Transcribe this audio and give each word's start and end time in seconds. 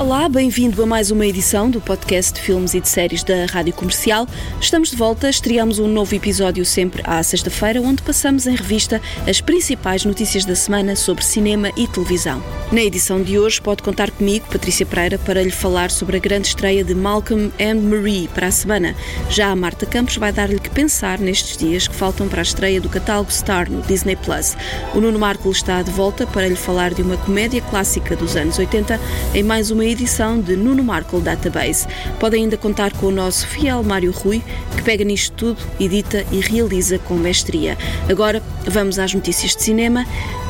Olá, 0.00 0.30
bem-vindo 0.30 0.82
a 0.82 0.86
mais 0.86 1.10
uma 1.10 1.26
edição 1.26 1.70
do 1.70 1.78
podcast 1.78 2.32
de 2.32 2.40
filmes 2.40 2.72
e 2.72 2.80
de 2.80 2.88
séries 2.88 3.22
da 3.22 3.44
Rádio 3.44 3.74
Comercial. 3.74 4.26
Estamos 4.58 4.88
de 4.90 4.96
volta, 4.96 5.28
estreamos 5.28 5.78
um 5.78 5.86
novo 5.86 6.14
episódio 6.14 6.64
sempre 6.64 7.02
à 7.04 7.22
sexta-feira, 7.22 7.82
onde 7.82 8.00
passamos 8.00 8.46
em 8.46 8.56
revista 8.56 8.98
as 9.28 9.42
principais 9.42 10.02
notícias 10.06 10.46
da 10.46 10.54
semana 10.54 10.96
sobre 10.96 11.22
cinema 11.22 11.70
e 11.76 11.86
televisão. 11.86 12.42
Na 12.72 12.80
edição 12.80 13.22
de 13.22 13.38
hoje 13.38 13.60
pode 13.60 13.82
contar 13.82 14.10
comigo, 14.10 14.46
Patrícia 14.50 14.86
Pereira, 14.86 15.18
para 15.18 15.42
lhe 15.42 15.50
falar 15.50 15.90
sobre 15.90 16.16
a 16.16 16.20
grande 16.20 16.48
estreia 16.48 16.82
de 16.82 16.94
Malcolm 16.94 17.52
and 17.60 17.80
Marie 17.82 18.26
para 18.28 18.46
a 18.46 18.50
semana. 18.50 18.96
Já 19.28 19.50
a 19.50 19.56
Marta 19.56 19.84
Campos 19.84 20.16
vai 20.16 20.32
dar-lhe 20.32 20.58
que 20.58 20.70
pensar 20.70 21.18
nestes 21.18 21.58
dias 21.58 21.86
que 21.86 21.94
faltam 21.94 22.26
para 22.26 22.40
a 22.40 22.42
estreia 22.42 22.80
do 22.80 22.88
catálogo 22.88 23.30
Star 23.30 23.70
no 23.70 23.82
Disney 23.82 24.16
Plus. 24.16 24.56
O 24.94 25.00
Nuno 25.00 25.18
Marco 25.18 25.50
está 25.50 25.82
de 25.82 25.90
volta 25.90 26.26
para 26.26 26.48
lhe 26.48 26.56
falar 26.56 26.94
de 26.94 27.02
uma 27.02 27.18
comédia 27.18 27.60
clássica 27.60 28.16
dos 28.16 28.34
anos 28.34 28.58
80 28.58 28.98
em 29.34 29.42
mais 29.42 29.70
uma 29.70 29.89
edição 29.90 30.40
de 30.40 30.56
Nuno 30.56 30.82
Markle 30.84 31.20
Database. 31.20 31.86
Pode 32.18 32.36
ainda 32.36 32.56
contar 32.56 32.92
com 32.92 33.06
o 33.06 33.10
nosso 33.10 33.46
fiel 33.46 33.82
Mário 33.82 34.12
Rui, 34.12 34.42
que 34.76 34.82
pega 34.82 35.04
nisto 35.04 35.34
tudo, 35.36 35.60
edita 35.78 36.24
e 36.30 36.40
realiza 36.40 36.98
com 36.98 37.14
mestria. 37.14 37.76
Agora 38.08 38.42
vamos 38.66 38.98
às 38.98 39.12
notícias 39.12 39.54
de 39.56 39.62
cinema. 39.62 40.06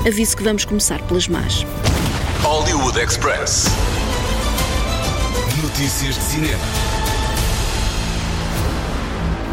Aviso 0.07 0.37
que 0.37 0.43
vamos 0.43 0.65
começar 0.65 1.01
pelas 1.03 1.29
más. 1.29 1.65
Hollywood 2.43 2.99
Express. 2.99 3.67
Notícias 5.63 6.15
de 6.17 6.23
cinema. 6.23 6.90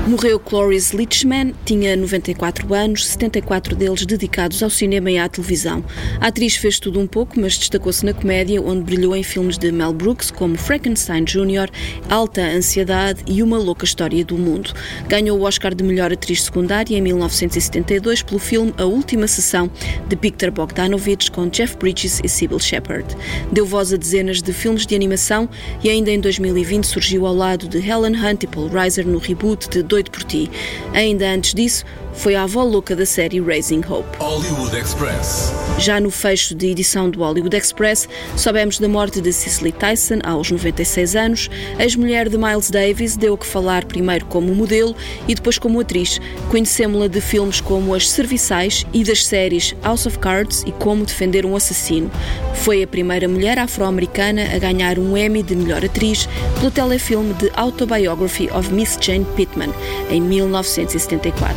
Morreu 0.07 0.39
Cloris 0.39 0.93
Leachman, 0.93 1.53
tinha 1.65 1.93
94 1.97 2.73
anos, 2.73 3.05
74 3.07 3.75
deles 3.75 4.05
dedicados 4.05 4.63
ao 4.63 4.69
cinema 4.69 5.11
e 5.11 5.17
à 5.17 5.27
televisão. 5.27 5.83
A 6.21 6.27
atriz 6.27 6.55
fez 6.55 6.79
tudo 6.79 6.97
um 6.97 7.05
pouco, 7.05 7.37
mas 7.37 7.57
destacou-se 7.57 8.05
na 8.05 8.13
comédia, 8.13 8.61
onde 8.61 8.83
brilhou 8.83 9.13
em 9.13 9.21
filmes 9.21 9.57
de 9.57 9.69
Mel 9.69 9.91
Brooks, 9.91 10.31
como 10.31 10.57
Frankenstein 10.57 11.25
Jr., 11.25 11.69
Alta 12.09 12.41
Ansiedade 12.41 13.21
e 13.27 13.43
Uma 13.43 13.57
Louca 13.57 13.83
História 13.83 14.23
do 14.23 14.37
Mundo. 14.37 14.71
Ganhou 15.09 15.37
o 15.37 15.43
Oscar 15.43 15.75
de 15.75 15.83
Melhor 15.83 16.13
Atriz 16.13 16.43
Secundária 16.43 16.97
em 16.97 17.01
1972 17.01 18.23
pelo 18.23 18.39
filme 18.39 18.73
A 18.77 18.85
Última 18.85 19.27
Sessão, 19.27 19.69
de 20.07 20.15
Victor 20.15 20.51
Bogdanovich, 20.51 21.29
com 21.29 21.49
Jeff 21.49 21.75
Bridges 21.75 22.21
e 22.23 22.29
Sybil 22.29 22.59
Shepherd. 22.59 23.13
Deu 23.51 23.65
voz 23.65 23.91
a 23.91 23.97
dezenas 23.97 24.41
de 24.41 24.53
filmes 24.53 24.85
de 24.85 24.95
animação 24.95 25.49
e 25.83 25.89
ainda 25.89 26.09
em 26.09 26.21
2020 26.21 26.85
surgiu 26.85 27.25
ao 27.25 27.35
lado 27.35 27.67
de 27.67 27.77
Helen 27.77 28.15
Hunt 28.15 28.43
e 28.43 28.47
Paul 28.47 28.69
Reiser 28.69 29.05
no 29.05 29.17
reboot 29.17 29.67
de 29.67 29.83
Doido 29.97 30.11
por 30.11 30.23
Ti. 30.25 30.47
Ainda 30.93 31.27
antes 31.27 31.55
disso, 31.55 31.83
foi 32.17 32.35
a 32.35 32.43
avó 32.43 32.63
louca 32.63 32.95
da 32.95 33.05
série 33.05 33.39
Raising 33.39 33.83
Hope. 33.87 34.17
Hollywood 34.17 34.75
Express. 34.75 35.53
Já 35.77 35.99
no 35.99 36.09
fecho 36.09 36.55
de 36.55 36.67
edição 36.67 37.09
do 37.09 37.19
Hollywood 37.19 37.55
Express, 37.55 38.09
soubemos 38.35 38.79
da 38.79 38.87
morte 38.87 39.21
de 39.21 39.31
Cicely 39.31 39.71
Tyson 39.71 40.19
aos 40.23 40.49
96 40.49 41.15
anos. 41.15 41.49
A 41.77 41.83
ex-mulher 41.83 42.27
de 42.27 42.37
Miles 42.37 42.71
Davis 42.71 43.15
deu 43.15 43.35
o 43.35 43.37
que 43.37 43.45
falar 43.45 43.85
primeiro 43.85 44.25
como 44.25 44.53
modelo 44.53 44.95
e 45.27 45.35
depois 45.35 45.59
como 45.59 45.79
atriz. 45.79 46.19
Conhecemos-la 46.49 47.07
de 47.07 47.21
filmes 47.21 47.61
como 47.61 47.93
As 47.93 48.09
Serviçais 48.09 48.85
e 48.91 49.03
das 49.03 49.23
séries 49.23 49.75
House 49.83 50.07
of 50.07 50.17
Cards 50.17 50.63
e 50.65 50.71
Como 50.71 51.05
Defender 51.05 51.45
um 51.45 51.55
Assassino. 51.55 52.09
Foi 52.55 52.81
a 52.81 52.87
primeira 52.87 53.27
mulher 53.27 53.59
afro-americana 53.59 54.55
a 54.55 54.57
ganhar 54.57 54.97
um 54.97 55.15
Emmy 55.15 55.43
de 55.43 55.55
melhor 55.55 55.85
atriz 55.85 56.27
pelo 56.59 56.71
telefilme 56.71 57.33
The 57.35 57.51
Autobiography 57.55 58.49
of 58.49 58.73
Miss 58.73 58.97
Jane 58.99 59.25
Pittman, 59.35 59.71
em 60.09 60.19
1974. 60.19 61.55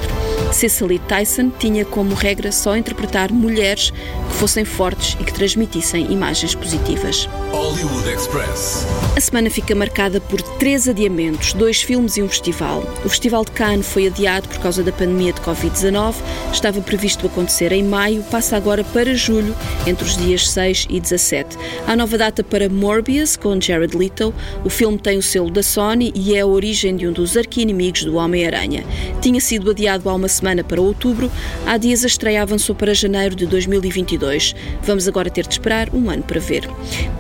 Cicely 0.53 0.99
Tyson 0.99 1.51
tinha 1.51 1.85
como 1.85 2.15
regra 2.15 2.51
só 2.51 2.77
interpretar 2.77 3.33
mulheres 3.33 3.91
que 3.91 4.35
fossem 4.37 4.65
fortes 4.65 5.17
e 5.21 5.25
que 5.25 5.33
transmitissem 5.33 6.13
imagens 6.13 6.55
positivas. 6.55 7.29
Hollywood 7.53 8.09
Express. 8.09 8.85
A 9.17 9.21
semana 9.21 9.49
fica 9.49 9.75
marcada 9.75 10.21
por 10.21 10.43
três 10.43 10.89
adiamentos, 10.89 11.53
dois 11.53 11.81
filmes 11.81 12.17
e 12.17 12.23
um 12.23 12.29
festival. 12.29 12.83
O 13.05 13.09
Festival 13.09 13.45
de 13.45 13.53
Cannes 13.53 13.87
foi 13.87 14.09
adiado 14.09 14.49
por 14.49 14.59
causa 14.59 14.83
da 14.83 14.93
pandemia 14.93 15.33
de 15.33 15.41
Covid-19, 15.41 16.15
estava 16.53 16.81
previsto 16.81 17.27
acontecer 17.27 17.73
em 17.73 17.85
maio, 17.85 18.23
passa 18.25 18.57
agora 18.57 18.83
para 18.83 19.15
julho, 19.15 19.55
entre 19.87 20.05
os 20.05 20.17
dias 20.17 20.49
6 20.49 20.87
e 20.91 21.01
17. 21.01 21.57
Há 21.87 21.95
nova 21.95 22.19
data 22.19 22.43
para 22.43 22.69
Morbius, 22.69 23.37
com 23.37 23.61
Jared 23.61 23.97
Leto. 23.97 24.35
O 24.65 24.71
filme 24.71 24.99
tem 24.99 25.19
o 25.19 25.23
selo 25.23 25.51
da 25.51 25.63
Sony 25.63 26.13
e 26.15 26.35
é 26.35 26.41
a 26.41 26.47
origem 26.47 26.97
de 26.97 27.07
um 27.07 27.13
dos 27.13 27.37
arqui-inimigos 27.37 28.05
do 28.05 28.17
Homem-Aranha. 28.17 28.85
Tinha 29.21 29.41
sido 29.41 29.71
adiado 29.71 30.09
há 30.09 30.15
uma 30.15 30.29
semana 30.29 30.40
para 30.65 30.81
outubro, 30.81 31.31
há 31.67 31.77
dias 31.77 32.03
a 32.03 32.07
estreia 32.07 32.43
avançou 32.43 32.75
para 32.75 32.95
janeiro 32.95 33.35
de 33.35 33.47
2022. 33.47 34.55
Vamos 34.83 35.07
agora 35.07 35.31
ter 35.31 35.47
de 35.47 35.53
esperar 35.53 35.89
um 35.93 36.09
ano 36.11 36.23
para 36.23 36.41
ver. 36.41 36.69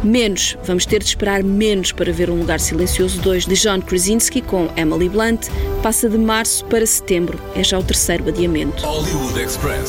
Menos, 0.02 0.56
vamos 0.64 0.86
ter 0.86 1.00
de 1.00 1.08
esperar 1.08 1.42
menos 1.42 1.92
para 1.92 2.12
ver 2.12 2.30
Um 2.30 2.38
Lugar 2.38 2.60
Silencioso 2.60 3.20
2 3.20 3.46
de 3.46 3.54
John 3.54 3.80
Krasinski 3.80 4.40
com 4.40 4.68
Emily 4.76 5.08
Blunt, 5.08 5.48
passa 5.82 6.08
de 6.08 6.16
março 6.16 6.64
para 6.66 6.86
setembro, 6.86 7.38
é 7.54 7.62
já 7.62 7.78
o 7.78 7.82
terceiro 7.82 8.28
adiamento. 8.28 8.82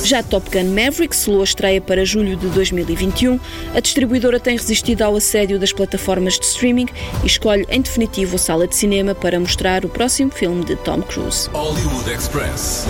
Já 0.03 0.21
Top 0.23 0.49
Gun 0.49 0.69
Maverick 0.69 1.15
selou 1.15 1.41
a 1.41 1.43
estreia 1.43 1.81
para 1.81 2.03
julho 2.05 2.35
de 2.35 2.47
2021. 2.47 3.39
A 3.73 3.79
distribuidora 3.79 4.39
tem 4.39 4.57
resistido 4.57 5.01
ao 5.01 5.15
assédio 5.15 5.59
das 5.59 5.71
plataformas 5.71 6.37
de 6.37 6.45
streaming 6.45 6.87
e 7.23 7.27
escolhe 7.27 7.65
em 7.69 7.81
definitivo 7.81 8.35
a 8.35 8.39
sala 8.39 8.67
de 8.67 8.75
cinema 8.75 9.15
para 9.15 9.39
mostrar 9.39 9.85
o 9.85 9.89
próximo 9.89 10.31
filme 10.31 10.63
de 10.65 10.75
Tom 10.77 11.01
Cruise. 11.01 11.49
Hollywood 11.53 12.09
Express. 12.11 12.85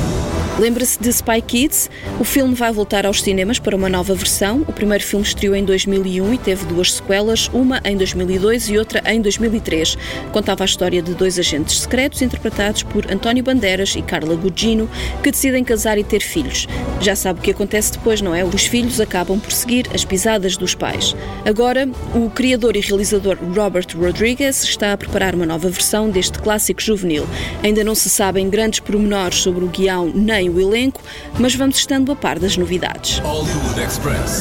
Lembra-se 0.61 0.99
de 1.01 1.09
Spy 1.09 1.41
Kids? 1.41 1.89
O 2.19 2.23
filme 2.23 2.53
vai 2.53 2.71
voltar 2.71 3.05
aos 3.05 3.21
cinemas 3.23 3.57
para 3.57 3.75
uma 3.75 3.89
nova 3.89 4.13
versão. 4.13 4.61
O 4.67 4.71
primeiro 4.71 5.03
filme 5.03 5.25
estreou 5.25 5.55
em 5.55 5.65
2001 5.65 6.35
e 6.35 6.37
teve 6.37 6.65
duas 6.65 6.93
sequelas, 6.93 7.49
uma 7.51 7.81
em 7.83 7.97
2002 7.97 8.69
e 8.69 8.77
outra 8.77 9.01
em 9.11 9.19
2003. 9.21 9.97
Contava 10.31 10.63
a 10.63 10.65
história 10.65 11.01
de 11.01 11.15
dois 11.15 11.39
agentes 11.39 11.79
secretos 11.79 12.21
interpretados 12.21 12.83
por 12.83 13.11
António 13.11 13.43
Bandeiras 13.43 13.95
e 13.95 14.03
Carla 14.03 14.35
Gugino 14.35 14.87
que 15.23 15.31
decidem 15.31 15.63
casar 15.63 15.97
e 15.97 16.03
ter 16.03 16.21
filhos. 16.21 16.67
Já 16.99 17.15
sabe 17.15 17.39
o 17.39 17.41
que 17.41 17.49
acontece 17.49 17.93
depois, 17.93 18.21
não 18.21 18.35
é? 18.35 18.45
Os 18.45 18.65
filhos 18.67 19.01
acabam 19.01 19.39
por 19.39 19.51
seguir 19.51 19.87
as 19.95 20.05
pisadas 20.05 20.57
dos 20.57 20.75
pais. 20.75 21.15
Agora, 21.43 21.89
o 22.13 22.29
criador 22.29 22.75
e 22.75 22.81
realizador 22.81 23.35
Robert 23.55 23.87
Rodriguez 23.97 24.63
está 24.63 24.93
a 24.93 24.97
preparar 24.97 25.33
uma 25.33 25.47
nova 25.47 25.69
versão 25.69 26.07
deste 26.07 26.37
clássico 26.37 26.79
juvenil. 26.79 27.25
Ainda 27.63 27.83
não 27.83 27.95
se 27.95 28.11
sabem 28.11 28.47
grandes 28.47 28.79
pormenores 28.79 29.39
sobre 29.39 29.65
o 29.65 29.67
guião 29.67 30.11
nem 30.21 30.49
o 30.49 30.59
elenco, 30.59 31.01
mas 31.39 31.55
vamos 31.55 31.77
estando 31.77 32.11
a 32.11 32.15
par 32.15 32.39
das 32.39 32.55
novidades. 32.55 33.21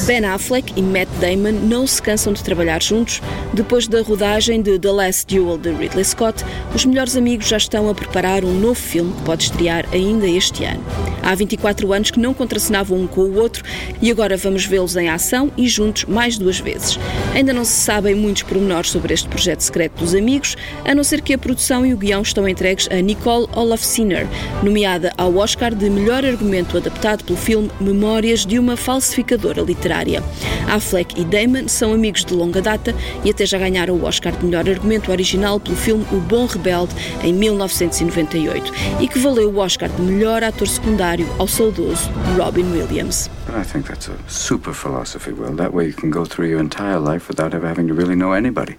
Ben 0.06 0.24
Affleck 0.24 0.72
e 0.76 0.82
Matt 0.82 1.08
Damon 1.20 1.52
não 1.66 1.86
se 1.86 2.00
cansam 2.00 2.32
de 2.32 2.42
trabalhar 2.42 2.82
juntos. 2.82 3.20
Depois 3.52 3.88
da 3.88 4.02
rodagem 4.02 4.62
de 4.62 4.78
The 4.78 4.90
Last 4.90 5.34
Duel 5.34 5.58
de 5.58 5.70
Ridley 5.70 6.04
Scott, 6.04 6.44
os 6.74 6.84
melhores 6.84 7.16
amigos 7.16 7.48
já 7.48 7.56
estão 7.56 7.88
a 7.88 7.94
preparar 7.94 8.44
um 8.44 8.52
novo 8.52 8.74
filme 8.74 9.12
que 9.12 9.22
pode 9.22 9.44
estrear 9.44 9.86
ainda 9.92 10.26
este 10.26 10.64
ano. 10.64 10.84
Há 11.22 11.34
24 11.34 11.92
anos 11.92 12.10
que 12.10 12.20
não 12.20 12.32
contracenavam 12.32 12.98
um 12.98 13.06
com 13.06 13.22
o 13.22 13.38
outro 13.38 13.64
e 14.00 14.10
agora 14.10 14.36
vamos 14.36 14.64
vê-los 14.64 14.96
em 14.96 15.08
ação 15.08 15.50
e 15.56 15.68
juntos 15.68 16.04
mais 16.04 16.38
duas 16.38 16.58
vezes. 16.58 16.98
Ainda 17.34 17.52
não 17.52 17.64
se 17.64 17.72
sabem 17.72 18.14
muitos 18.14 18.42
pormenores 18.42 18.90
sobre 18.90 19.14
este 19.14 19.28
projeto 19.28 19.60
secreto 19.60 20.00
dos 20.00 20.14
amigos, 20.14 20.56
a 20.84 20.94
não 20.94 21.04
ser 21.04 21.20
que 21.20 21.34
a 21.34 21.38
produção 21.38 21.84
e 21.84 21.92
o 21.92 21.96
guião 21.96 22.22
estão 22.22 22.48
entregues 22.48 22.88
a 22.90 23.00
Nicole 23.00 23.48
Olafsiner, 23.54 24.26
nomeada 24.62 25.12
ao 25.16 25.36
Oscar 25.36 25.69
de 25.74 25.88
melhor 25.88 26.24
argumento 26.24 26.76
adaptado 26.76 27.24
pelo 27.24 27.38
filme 27.38 27.70
Memórias 27.80 28.46
de 28.46 28.58
uma 28.58 28.76
falsificadora 28.76 29.62
literária. 29.62 30.22
Affleck 30.68 31.20
e 31.20 31.24
Damon 31.24 31.68
são 31.68 31.92
amigos 31.92 32.24
de 32.24 32.34
longa 32.34 32.60
data 32.60 32.94
e 33.24 33.30
até 33.30 33.44
já 33.46 33.58
ganharam 33.58 33.94
o 33.94 34.04
Oscar 34.04 34.32
de 34.32 34.44
melhor 34.44 34.68
argumento 34.68 35.10
original 35.10 35.58
pelo 35.58 35.76
filme 35.76 36.04
O 36.12 36.16
Bom 36.16 36.46
Rebelde 36.46 36.94
em 37.22 37.32
1998 37.32 38.72
e 39.00 39.08
que 39.08 39.18
valeu 39.18 39.50
o 39.50 39.58
Oscar 39.58 39.88
de 39.88 40.02
melhor 40.02 40.42
ator 40.42 40.68
secundário 40.68 41.26
ao 41.38 41.48
saudoso 41.48 42.10
Robin 42.36 42.70
Williams. 42.72 43.30
I 43.48 43.64
think 43.64 43.86
that's 43.86 44.08
a 44.08 44.16
super 44.28 44.72
philosophy, 44.72 45.32
Will. 45.32 45.56
That 45.56 45.72
way 45.72 45.88
you 45.88 45.94
can 45.94 46.10
go 46.10 46.24
through 46.24 46.48
your 46.50 46.60
entire 46.60 46.98
life 46.98 47.28
without 47.28 47.54
ever 47.54 47.66
having 47.66 47.88
to 47.88 47.94
really 47.94 48.14
know 48.14 48.32
anybody. 48.32 48.76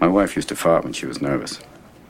My 0.00 0.08
wife 0.08 0.36
used 0.36 0.48
to 0.48 0.56
fart 0.56 0.84
when 0.84 0.92
she 0.92 1.06
was 1.06 1.20
nervous. 1.20 1.58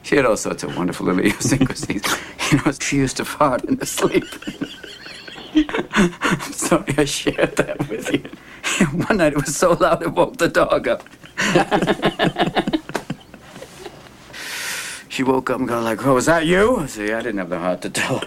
She 0.03 0.17
had 0.17 0.27
all 0.27 0.37
sorts 0.37 0.63
of 0.63 0.77
wonderful 0.77 1.07
little 1.07 1.21
idiosyncrasies. 1.25 2.03
You 2.51 2.59
know, 2.59 2.73
she 2.73 2.97
used 2.97 3.17
to 3.19 3.25
fart 3.25 3.65
in 3.65 3.79
her 3.79 3.87
sleep. 3.87 4.25
I'm 5.55 6.41
sorry 6.53 6.95
I 6.99 7.05
shared 7.05 7.57
that 7.57 7.89
with 7.89 8.13
you. 8.13 8.87
One 9.07 9.19
night 9.19 9.33
it 9.33 9.37
was 9.37 9.57
so 9.57 9.73
loud 9.73 10.03
it 10.03 10.13
woke 10.13 10.39
the 10.39 10.49
dog 10.49 10.89
up. 10.89 11.03
She 15.13 15.23
woke 15.23 15.51
up 15.51 15.59
and 15.59 15.69
got 15.69 15.83
like, 15.83 16.07
"Oh, 16.07 16.15
was 16.15 16.25
that 16.25 16.47
you?" 16.47 16.87
"Yeah, 16.97 17.19
I 17.19 17.23
didn't 17.23 17.37
have 17.37 17.51
the 17.51 17.59
heart 17.59 17.83
to 17.83 17.91
tell 17.91 18.21
her." 18.21 18.27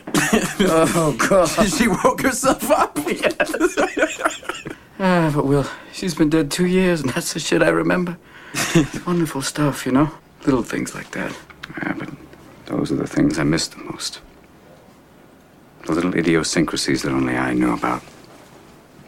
oh 0.96 1.16
God! 1.18 1.48
she 1.68 1.88
woke 1.88 2.22
herself 2.22 2.70
up. 2.70 2.96
yes. 3.08 3.76
ah, 5.00 5.32
but 5.34 5.48
Will, 5.48 5.66
she's 5.92 6.14
been 6.14 6.30
dead 6.30 6.52
two 6.52 6.68
years, 6.68 7.02
and 7.02 7.10
that's 7.10 7.34
the 7.34 7.40
shit 7.40 7.64
I 7.64 7.70
remember. 7.70 8.18
It's 8.76 9.04
wonderful 9.04 9.42
stuff, 9.42 9.88
you 9.88 9.94
know. 9.94 10.12
Little 10.46 10.62
things 10.62 10.94
like 10.94 11.10
that. 11.12 11.36
Yeah, 11.70 11.94
but 11.98 12.10
Those 12.66 12.92
are 12.92 12.96
the 12.96 13.08
things 13.08 13.38
I 13.38 13.44
miss 13.44 13.68
the 13.68 13.78
most. 13.78 14.22
The 15.86 15.94
little 15.94 16.16
idiosyncrasies 16.16 17.04
that 17.04 17.12
only 17.12 17.36
I 17.36 17.54
knew 17.54 17.74
about. 17.74 18.02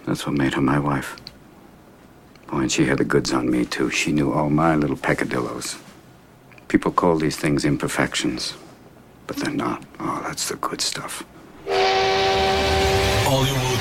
That's 0.06 0.26
what 0.26 0.36
made 0.36 0.54
her 0.54 0.62
my 0.62 0.80
wife. 0.80 1.18
Boy, 2.48 2.60
and 2.60 2.72
she 2.72 2.86
had 2.86 3.00
the 3.00 3.04
goods 3.04 3.34
on 3.34 3.50
me, 3.50 3.66
too. 3.66 3.90
She 3.90 4.12
knew 4.12 4.32
all 4.32 4.50
my 4.50 4.76
little 4.76 4.96
peccadillos. 4.96 5.78
People 6.68 6.92
call 6.92 7.18
these 7.18 7.36
things 7.36 7.66
imperfections, 7.66 8.54
but 9.26 9.38
they're 9.38 9.54
not. 9.54 9.84
Oh, 10.00 10.22
that's 10.24 10.50
the 10.50 10.56
good 10.58 10.82
stuff. 10.82 11.24
Hollywood 13.26 13.78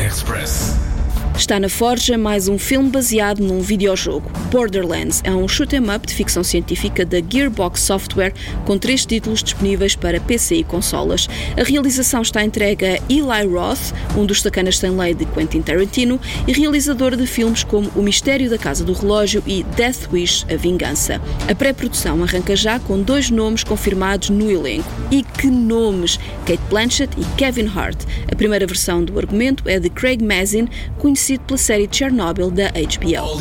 Express. 0.00 0.95
Está 1.36 1.60
na 1.60 1.68
Forja 1.68 2.16
mais 2.16 2.48
um 2.48 2.58
filme 2.58 2.88
baseado 2.88 3.40
num 3.40 3.60
videojogo. 3.60 4.30
Borderlands 4.50 5.20
é 5.22 5.30
um 5.30 5.46
shoot 5.46 5.76
'em 5.76 5.94
up 5.94 6.06
de 6.06 6.14
ficção 6.14 6.42
científica 6.42 7.04
da 7.04 7.18
Gearbox 7.20 7.82
Software 7.82 8.32
com 8.64 8.78
três 8.78 9.04
títulos 9.04 9.42
disponíveis 9.42 9.94
para 9.94 10.18
PC 10.18 10.56
e 10.56 10.64
consolas. 10.64 11.28
A 11.54 11.62
realização 11.62 12.22
está 12.22 12.42
entregue 12.42 12.86
a 12.86 12.98
Eli 13.10 13.46
Roth, 13.52 13.92
um 14.16 14.24
dos 14.24 14.40
sacanas 14.40 14.78
sem 14.78 14.90
lei 14.90 15.12
de 15.12 15.26
Quentin 15.26 15.60
Tarantino 15.60 16.18
e 16.48 16.52
realizador 16.52 17.14
de 17.14 17.26
filmes 17.26 17.62
como 17.62 17.90
O 17.94 18.02
Mistério 18.02 18.48
da 18.48 18.56
Casa 18.56 18.82
do 18.82 18.94
Relógio 18.94 19.42
e 19.46 19.62
Death 19.76 20.08
Wish 20.10 20.46
A 20.50 20.56
Vingança. 20.56 21.20
A 21.50 21.54
pré-produção 21.54 22.22
arranca 22.22 22.56
já 22.56 22.80
com 22.80 23.02
dois 23.02 23.30
nomes 23.30 23.62
confirmados 23.62 24.30
no 24.30 24.50
elenco. 24.50 24.88
E 25.10 25.22
que 25.22 25.48
nomes! 25.48 26.18
Kate 26.46 26.62
Blanchett 26.70 27.12
e 27.20 27.24
Kevin 27.36 27.66
Hart. 27.66 28.04
A 28.32 28.34
primeira 28.34 28.66
versão 28.66 29.04
do 29.04 29.18
argumento 29.18 29.64
é 29.66 29.78
de 29.78 29.90
Craig 29.90 30.24
Mazin, 30.24 30.66
conhecido 30.98 31.25
pela 31.34 31.58
série 31.58 31.88
Chernobyl 31.90 32.50
da 32.52 32.68
HBO. 32.70 33.40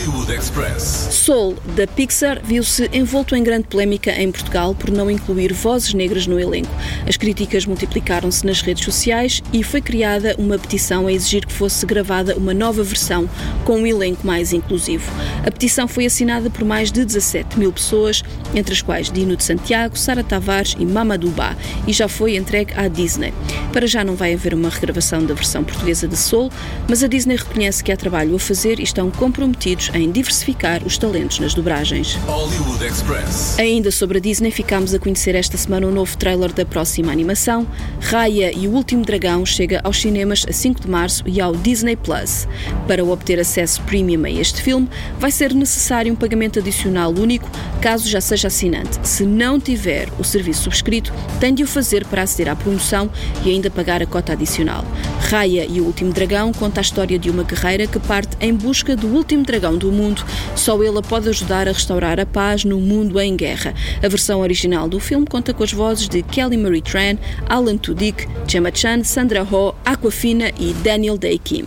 Soul, 1.12 1.56
da 1.76 1.86
Pixar, 1.86 2.42
viu-se 2.44 2.90
envolto 2.92 3.36
em 3.36 3.44
grande 3.44 3.68
polémica 3.68 4.12
em 4.12 4.32
Portugal 4.32 4.74
por 4.74 4.90
não 4.90 5.10
incluir 5.10 5.54
vozes 5.54 5.94
negras 5.94 6.26
no 6.26 6.40
elenco. 6.40 6.72
As 7.08 7.16
críticas 7.16 7.66
multiplicaram-se 7.66 8.44
nas 8.44 8.62
redes 8.62 8.84
sociais 8.84 9.44
e 9.54 9.64
foi 9.64 9.82
criada 9.82 10.36
uma 10.40 10.58
petição 10.58 11.06
a 11.06 11.14
exigir 11.14 11.46
que 11.46 11.54
fosse 11.54 11.86
gravada 11.86 12.36
uma 12.36 12.54
nova 12.56 12.84
versão 12.84 13.30
com 13.64 13.78
um 13.78 13.86
elenco 13.86 14.26
mais 14.26 14.52
inclusivo. 14.52 15.12
A 15.46 15.52
petição 15.52 15.88
foi 15.88 16.08
assinada 16.08 16.50
por 16.50 16.66
mais 16.66 16.92
de 16.92 17.06
17 17.06 17.60
mil 17.60 17.72
pessoas, 17.72 18.24
entre 18.56 18.74
as 18.74 18.82
quais 18.82 19.12
Dino 19.12 19.38
de 19.38 19.44
Santiago, 19.44 19.96
Sara 19.96 20.24
Tavares 20.24 20.76
e 20.80 20.86
Mamadou 20.86 21.30
Ba, 21.30 21.56
e 21.86 21.94
já 21.94 22.08
foi 22.08 22.36
entregue 22.36 22.74
à 22.76 22.88
Disney. 22.88 23.32
Para 23.72 23.86
já 23.86 24.04
não 24.04 24.16
vai 24.16 24.34
haver 24.34 24.56
uma 24.56 24.70
regravação 24.70 25.24
da 25.24 25.36
versão 25.36 25.64
portuguesa 25.64 26.08
de 26.08 26.18
Soul, 26.18 26.52
mas 26.90 27.04
a 27.04 27.08
Disney 27.08 27.36
reconhece 27.36 27.75
que 27.82 27.92
há 27.92 27.98
trabalho 27.98 28.36
a 28.36 28.40
fazer 28.40 28.80
e 28.80 28.84
estão 28.84 29.10
comprometidos 29.12 29.90
em 29.94 30.12
diversificar 30.12 30.84
os 30.84 30.98
talentos 30.98 31.40
nas 31.40 31.54
dobragens. 31.54 32.16
Hollywood 32.26 32.86
Express. 32.86 33.60
Ainda 33.60 33.92
sobre 33.92 34.18
a 34.18 34.22
Disney, 34.22 34.52
ficámos 34.52 34.94
a 34.94 35.00
conhecer 35.00 35.36
esta 35.36 35.58
semana 35.58 35.88
o 35.88 35.92
novo 35.92 36.18
trailer 36.18 36.54
da 36.54 36.66
próxima 36.66 37.12
animação. 37.12 37.68
Raya 38.00 38.52
e 38.56 38.68
o 38.68 38.72
Último 38.72 39.04
Dragão 39.04 39.46
chega 39.46 39.82
aos 39.84 40.02
cinemas 40.02 40.46
a 40.48 40.54
5 40.54 40.82
de 40.82 40.90
março 40.90 41.24
e 41.28 41.42
ao 41.42 41.56
Disney 41.56 41.96
Plus. 41.96 42.48
Para 42.88 43.04
obter 43.04 43.40
acesso 43.40 43.82
premium 43.84 44.26
a 44.26 44.30
este 44.30 44.62
filme, 44.62 44.90
vai 45.20 45.32
ser 45.32 45.54
necessário 45.54 46.12
um 46.12 46.16
pagamento 46.16 46.60
adicional 46.60 47.12
único, 47.12 47.50
caso 47.82 48.08
já 48.08 48.22
seja 48.22 48.48
assinante. 48.48 49.00
Se 49.04 49.26
não 49.26 49.60
tiver 49.60 50.10
o 50.18 50.24
serviço 50.24 50.64
subscrito, 50.64 51.12
tem 51.40 51.54
de 51.54 51.64
o 51.64 51.68
fazer 51.68 52.06
para 52.06 52.22
aceder 52.22 52.52
à 52.52 52.56
promoção 52.56 53.10
e 53.44 53.50
ainda 53.50 53.70
pagar 53.70 54.02
a 54.02 54.06
cota 54.06 54.34
adicional. 54.34 54.86
Raya 55.30 55.66
e 55.66 55.82
o 55.82 55.86
Último 55.86 56.14
Dragão 56.14 56.52
conta 56.54 56.80
a 56.80 56.84
história 56.84 57.18
de 57.18 57.30
uma 57.30 57.44
guerreira 57.44 57.65
que 57.88 58.00
parte 58.00 58.38
em 58.40 58.54
busca 58.54 58.96
do 58.96 59.08
último 59.08 59.44
dragão 59.44 59.78
do 59.78 59.92
mundo. 59.92 60.24
Só 60.56 60.82
ele 60.84 61.00
a 61.00 61.02
pode 61.02 61.30
ajudar 61.30 61.68
a 61.68 61.72
restaurar 61.72 62.20
a 62.20 62.26
paz 62.26 62.64
no 62.64 62.80
mundo 62.80 63.20
em 63.20 63.36
guerra. 63.36 63.74
A 64.04 64.08
versão 64.08 64.42
original 64.42 64.88
do 64.88 65.00
filme 65.00 65.26
conta 65.26 65.54
com 65.54 65.64
as 65.64 65.74
vozes 65.74 66.08
de 66.08 66.22
Kelly 66.22 66.58
Marie 66.58 66.82
Tran, 66.82 67.18
Alan 67.50 67.78
Tudyk, 67.78 68.28
Gemma 68.48 68.70
Chan, 68.74 69.04
Sandra 69.04 69.46
Oh, 69.52 69.74
Aquafina 69.84 70.52
e 70.60 70.74
Daniel 70.76 71.18
Day 71.18 71.40
Kim. 71.40 71.66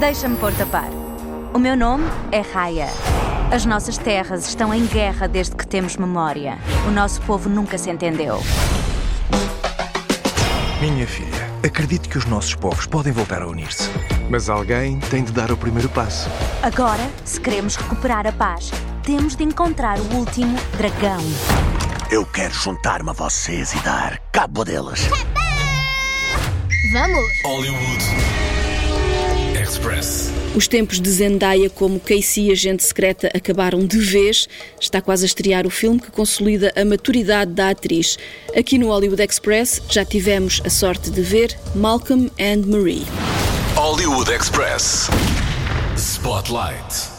Deixa-me 0.00 0.36
pôr-te 0.36 0.62
a 0.62 0.66
par. 0.66 0.90
O 1.54 1.58
meu 1.58 1.76
nome 1.76 2.04
é 2.32 2.40
Raya. 2.40 2.88
As 3.50 3.64
nossas 3.64 3.96
terras 3.96 4.48
estão 4.48 4.74
em 4.74 4.84
guerra 4.86 5.28
desde 5.28 5.54
que 5.54 5.66
temos 5.66 5.96
memória. 5.96 6.58
O 6.88 6.90
nosso 6.90 7.20
povo 7.22 7.48
nunca 7.48 7.78
se 7.78 7.90
entendeu. 7.90 8.42
Minha 10.80 11.06
filha, 11.06 11.48
acredito 11.66 12.08
que 12.08 12.18
os 12.18 12.24
nossos 12.24 12.54
povos 12.54 12.86
podem 12.86 13.12
voltar 13.12 13.42
a 13.42 13.46
unir-se. 13.46 13.88
Mas 14.30 14.48
alguém 14.48 14.98
tem 14.98 15.22
de 15.22 15.32
dar 15.32 15.50
o 15.50 15.56
primeiro 15.56 15.88
passo. 15.88 16.28
Agora, 16.62 17.10
se 17.24 17.40
queremos 17.40 17.76
recuperar 17.76 18.26
a 18.26 18.32
paz, 18.32 18.70
temos 19.02 19.36
de 19.36 19.44
encontrar 19.44 19.98
o 19.98 20.14
último 20.14 20.56
dragão. 20.76 21.22
Eu 22.10 22.24
quero 22.24 22.54
juntar-me 22.54 23.10
a 23.10 23.12
vocês 23.12 23.72
e 23.72 23.78
dar 23.80 24.18
cabo 24.32 24.64
deles. 24.64 25.08
Vamos! 26.92 27.26
Hollywood 27.44 28.04
Express. 29.60 30.45
Os 30.56 30.66
tempos 30.66 30.98
de 30.98 31.10
Zendaya 31.10 31.68
como 31.68 32.00
Casey, 32.00 32.50
agente 32.50 32.82
secreta, 32.82 33.30
acabaram 33.34 33.84
de 33.84 33.98
vez. 33.98 34.48
Está 34.80 35.02
quase 35.02 35.24
a 35.24 35.26
estrear 35.26 35.66
o 35.66 35.70
filme 35.70 36.00
que 36.00 36.10
consolida 36.10 36.72
a 36.74 36.82
maturidade 36.82 37.52
da 37.52 37.68
atriz. 37.68 38.16
Aqui 38.56 38.78
no 38.78 38.86
Hollywood 38.86 39.22
Express 39.22 39.82
já 39.90 40.02
tivemos 40.02 40.62
a 40.64 40.70
sorte 40.70 41.10
de 41.10 41.20
ver 41.20 41.54
Malcolm 41.74 42.30
and 42.40 42.66
Marie. 42.66 43.04
Hollywood 43.74 44.30
Express. 44.30 45.10
Spotlight. 45.94 47.10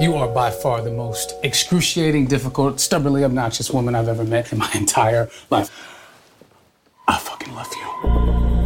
You 0.00 0.14
are 0.14 0.28
by 0.28 0.52
far 0.62 0.80
the 0.80 0.92
most 0.92 1.34
excruciating, 1.42 2.26
difficult, 2.28 2.78
stubbornly 2.78 3.24
obnoxious 3.24 3.68
woman 3.68 3.96
I've 3.96 4.08
ever 4.08 4.24
met 4.24 4.52
in 4.52 4.58
my 4.58 4.70
entire 4.76 5.28
life. 5.50 5.72
I 7.08 7.18
fucking 7.18 7.52
love 7.52 7.72
you. 7.74 8.57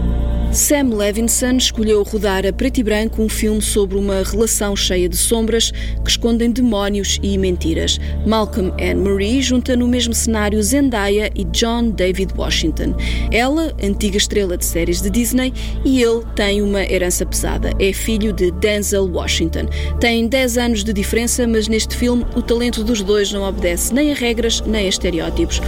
Sam 0.53 0.95
Levinson 0.95 1.57
escolheu 1.57 2.03
rodar 2.03 2.45
a 2.45 2.53
preto 2.53 2.79
e 2.79 2.83
branco 2.83 3.23
um 3.23 3.29
filme 3.29 3.63
sobre 3.63 3.97
uma 3.97 4.23
relação 4.23 4.77
cheia 4.77 5.09
de 5.09 5.17
sombras 5.17 5.71
que 5.71 6.11
escondem 6.11 6.51
demónios 6.51 7.19
e 7.23 7.39
mentiras. 7.39 7.99
Malcolm 8.27 8.71
and 8.79 8.97
Marie 8.97 9.41
junta 9.41 9.75
no 9.75 9.89
mesmo 9.89 10.13
cenário 10.13 10.63
Zendaya 10.63 11.31
e 11.35 11.45
John 11.45 11.89
David 11.89 12.35
Washington. 12.37 12.95
Ela, 13.31 13.73
antiga 13.83 14.19
estrela 14.19 14.59
de 14.59 14.67
séries 14.67 15.01
de 15.01 15.09
Disney, 15.09 15.55
e 15.87 16.03
ele 16.03 16.23
tem 16.37 16.61
uma 16.61 16.85
herança 16.85 17.25
pesada. 17.25 17.73
É 17.79 17.91
filho 17.95 18.31
de 18.31 18.51
Denzel 18.51 19.11
Washington. 19.11 19.67
Tem 20.01 20.29
10 20.29 20.59
anos 20.59 20.85
de 20.85 20.93
diferença, 20.93 21.47
mas 21.47 21.67
neste 21.67 21.97
filme 21.97 22.27
o 22.37 22.43
talento 22.43 22.85
dos 22.85 23.01
dois 23.01 23.33
não 23.33 23.43
obedece 23.43 23.95
nem 23.95 24.13
a 24.13 24.15
regras 24.15 24.61
nem 24.61 24.85
a 24.85 24.89
estereótipos. 24.89 25.63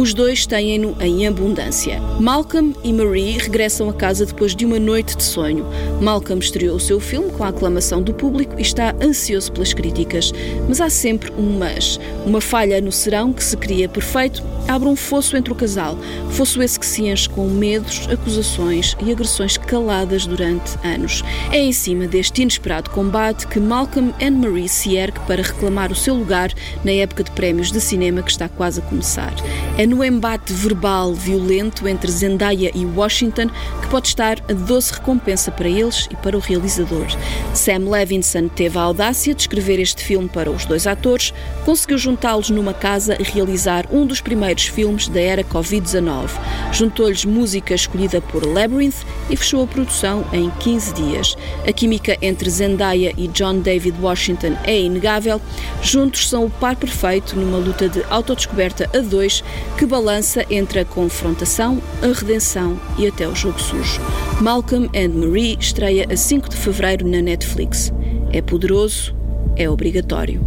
Os 0.00 0.14
dois 0.14 0.46
têm-no 0.46 0.96
em 0.98 1.26
abundância. 1.26 2.00
Malcolm 2.18 2.74
e 2.82 2.90
Marie 2.90 3.36
regressam 3.36 3.90
a 3.90 3.92
casa 3.92 4.24
depois 4.24 4.56
de 4.56 4.64
uma 4.64 4.78
noite 4.78 5.14
de 5.14 5.22
sonho. 5.22 5.66
Malcolm 6.00 6.42
estreou 6.42 6.76
o 6.76 6.80
seu 6.80 6.98
filme 6.98 7.30
com 7.32 7.44
a 7.44 7.48
aclamação 7.48 8.00
do 8.00 8.14
público 8.14 8.54
e 8.56 8.62
está 8.62 8.94
ansioso 8.98 9.52
pelas 9.52 9.74
críticas. 9.74 10.32
Mas 10.66 10.80
há 10.80 10.88
sempre 10.88 11.30
um 11.32 11.58
mas. 11.58 12.00
Uma 12.24 12.40
falha 12.40 12.80
no 12.80 12.90
serão 12.90 13.30
que 13.30 13.44
se 13.44 13.58
cria 13.58 13.90
perfeito 13.90 14.42
abre 14.66 14.88
um 14.88 14.96
fosso 14.96 15.36
entre 15.36 15.52
o 15.52 15.56
casal. 15.56 15.98
Fosso 16.30 16.62
esse 16.62 16.80
que 16.80 16.86
se 16.86 17.02
enche 17.02 17.28
com 17.28 17.46
medos, 17.48 18.08
acusações 18.10 18.96
e 19.04 19.12
agressões 19.12 19.58
caladas 19.58 20.26
durante 20.26 20.78
anos. 20.82 21.22
É 21.52 21.58
em 21.58 21.72
cima 21.72 22.06
deste 22.06 22.40
inesperado 22.40 22.88
combate 22.88 23.46
que 23.46 23.60
Malcolm 23.60 24.14
and 24.22 24.30
Marie 24.30 24.68
se 24.68 24.96
ergue 24.96 25.20
para 25.26 25.42
reclamar 25.42 25.92
o 25.92 25.96
seu 25.96 26.14
lugar 26.14 26.54
na 26.82 26.92
época 26.92 27.22
de 27.22 27.30
prémios 27.32 27.70
de 27.70 27.80
cinema 27.82 28.22
que 28.22 28.30
está 28.30 28.48
quase 28.48 28.80
a 28.80 28.82
começar. 28.84 29.34
É 29.76 29.89
no 29.90 30.04
embate 30.04 30.52
verbal 30.52 31.12
violento 31.12 31.88
entre 31.88 32.12
Zendaya 32.12 32.70
e 32.72 32.86
Washington 32.86 33.50
que 33.82 33.88
pode 33.88 34.06
estar 34.06 34.38
a 34.48 34.52
doce 34.52 34.92
recompensa 34.92 35.50
para 35.50 35.68
eles 35.68 36.06
e 36.12 36.16
para 36.16 36.36
o 36.36 36.40
realizador. 36.40 37.06
Sam 37.52 37.90
Levinson 37.90 38.46
teve 38.46 38.78
a 38.78 38.82
audácia 38.82 39.34
de 39.34 39.42
escrever 39.42 39.80
este 39.80 40.04
filme 40.04 40.28
para 40.28 40.48
os 40.48 40.64
dois 40.64 40.86
atores, 40.86 41.34
conseguiu 41.64 41.98
juntá-los 41.98 42.50
numa 42.50 42.72
casa 42.72 43.16
e 43.18 43.24
realizar 43.24 43.84
um 43.90 44.06
dos 44.06 44.20
primeiros 44.20 44.66
filmes 44.66 45.08
da 45.08 45.20
era 45.20 45.42
Covid-19. 45.42 46.30
Juntou-lhes 46.72 47.24
música 47.24 47.74
escolhida 47.74 48.20
por 48.20 48.46
Labyrinth 48.46 49.04
e 49.28 49.36
fechou 49.36 49.64
a 49.64 49.66
produção 49.66 50.24
em 50.32 50.50
15 50.60 50.94
dias. 50.94 51.36
A 51.66 51.72
química 51.72 52.16
entre 52.22 52.48
Zendaya 52.48 53.12
e 53.16 53.26
John 53.26 53.58
David 53.58 53.96
Washington 54.00 54.56
é 54.62 54.80
inegável. 54.80 55.40
Juntos 55.82 56.28
são 56.28 56.44
o 56.44 56.50
par 56.50 56.76
perfeito 56.76 57.34
numa 57.34 57.58
luta 57.58 57.88
de 57.88 58.04
autodescoberta 58.08 58.88
a 58.94 59.00
dois 59.00 59.42
que 59.80 59.86
balança 59.86 60.44
entre 60.50 60.80
a 60.80 60.84
confrontação, 60.84 61.80
a 62.02 62.12
redenção 62.12 62.78
e 62.98 63.08
até 63.08 63.26
o 63.26 63.34
jogo 63.34 63.58
sujo. 63.58 63.98
Malcolm 64.38 64.90
and 64.94 65.08
Marie 65.14 65.56
estreia 65.58 66.06
a 66.12 66.16
5 66.18 66.50
de 66.50 66.56
fevereiro 66.56 67.08
na 67.08 67.22
Netflix. 67.22 67.90
É 68.30 68.42
poderoso, 68.42 69.16
é 69.56 69.70
obrigatório. 69.70 70.42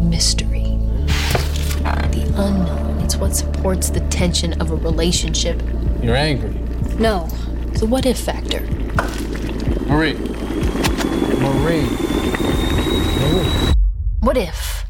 Mystery. 0.00 0.76
The 2.10 2.24
unknown. 2.36 3.00
It's 3.04 3.16
what 3.16 3.36
supports 3.36 3.90
the 3.90 4.00
tension 4.10 4.60
of 4.60 4.72
a 4.72 4.76
relationship. 4.76 5.62
You're 6.02 6.16
angry. 6.16 6.50
No, 6.98 7.28
the 7.78 7.86
what 7.86 8.08
if 8.08 8.18
factor. 8.18 8.64
Marie. 9.86 10.16
Marie. 11.38 11.86
What 14.20 14.36
if 14.36 14.84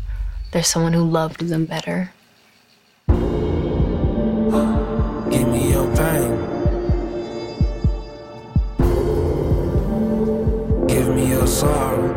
there's 0.52 0.68
someone 0.68 0.94
who 0.94 1.04
loved 1.04 1.46
them 1.46 1.66
better. 1.66 2.12
Give 4.49 5.47
me 5.49 5.71
your 5.73 5.95
pain. 5.95 6.31
Give 10.87 11.14
me 11.14 11.28
your 11.28 11.47
sorrow. 11.47 12.09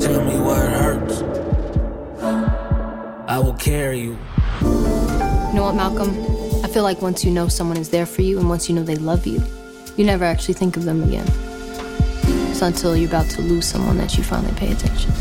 Tell 0.00 0.24
me 0.24 0.38
what 0.38 0.56
hurts. 0.56 1.22
I 3.28 3.38
will 3.38 3.52
carry 3.54 4.00
you. 4.00 4.18
You 4.62 5.54
know 5.54 5.64
what, 5.64 5.74
Malcolm? 5.74 6.16
I 6.64 6.68
feel 6.68 6.84
like 6.84 7.02
once 7.02 7.26
you 7.26 7.30
know 7.30 7.48
someone 7.48 7.76
is 7.76 7.90
there 7.90 8.06
for 8.06 8.22
you 8.22 8.38
and 8.38 8.48
once 8.48 8.70
you 8.70 8.74
know 8.74 8.84
they 8.84 8.96
love 8.96 9.26
you, 9.26 9.42
you 9.98 10.06
never 10.06 10.24
actually 10.24 10.54
think 10.54 10.78
of 10.78 10.84
them 10.84 11.02
again. 11.02 11.26
It's 12.50 12.62
until 12.62 12.96
you're 12.96 13.10
about 13.10 13.28
to 13.32 13.42
lose 13.42 13.66
someone 13.66 13.98
that 13.98 14.16
you 14.16 14.24
finally 14.24 14.54
pay 14.54 14.72
attention. 14.72 15.12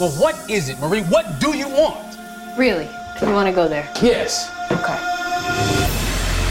Well, 0.00 0.10
what 0.18 0.34
is 0.50 0.68
it, 0.68 0.80
Marie? 0.80 1.02
What 1.02 1.38
do 1.38 1.54
you 1.56 1.68
want? 1.68 2.18
Really? 2.58 2.88
You 3.22 3.32
want 3.32 3.48
to 3.48 3.54
go 3.54 3.68
there? 3.68 3.88
Yes. 4.02 4.50
Okay. 4.72 4.98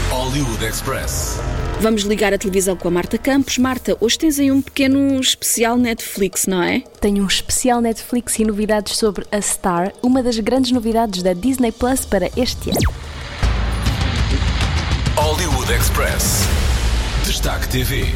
Hollywood 0.08 0.62
Express. 0.62 1.38
Vamos 1.78 2.04
ligar 2.04 2.32
a 2.32 2.38
televisão 2.38 2.74
com 2.74 2.88
a 2.88 2.90
Marta 2.90 3.18
Campos. 3.18 3.58
Marta, 3.58 3.98
hoje 4.00 4.18
tens 4.18 4.40
aí 4.40 4.50
um 4.50 4.62
pequeno 4.62 5.20
especial 5.20 5.76
Netflix, 5.76 6.46
não 6.46 6.62
é? 6.62 6.80
Tenho 7.02 7.22
um 7.22 7.26
especial 7.26 7.82
Netflix 7.82 8.38
e 8.38 8.46
novidades 8.46 8.96
sobre 8.96 9.26
a 9.30 9.38
Star, 9.42 9.92
uma 10.02 10.22
das 10.22 10.38
grandes 10.38 10.72
novidades 10.72 11.22
da 11.22 11.34
Disney 11.34 11.70
Plus 11.70 12.06
para 12.06 12.30
este 12.38 12.70
ano. 12.70 12.94
Hollywood 15.16 15.70
Express. 15.70 16.44
Destaque 17.26 17.68
TV. 17.68 18.06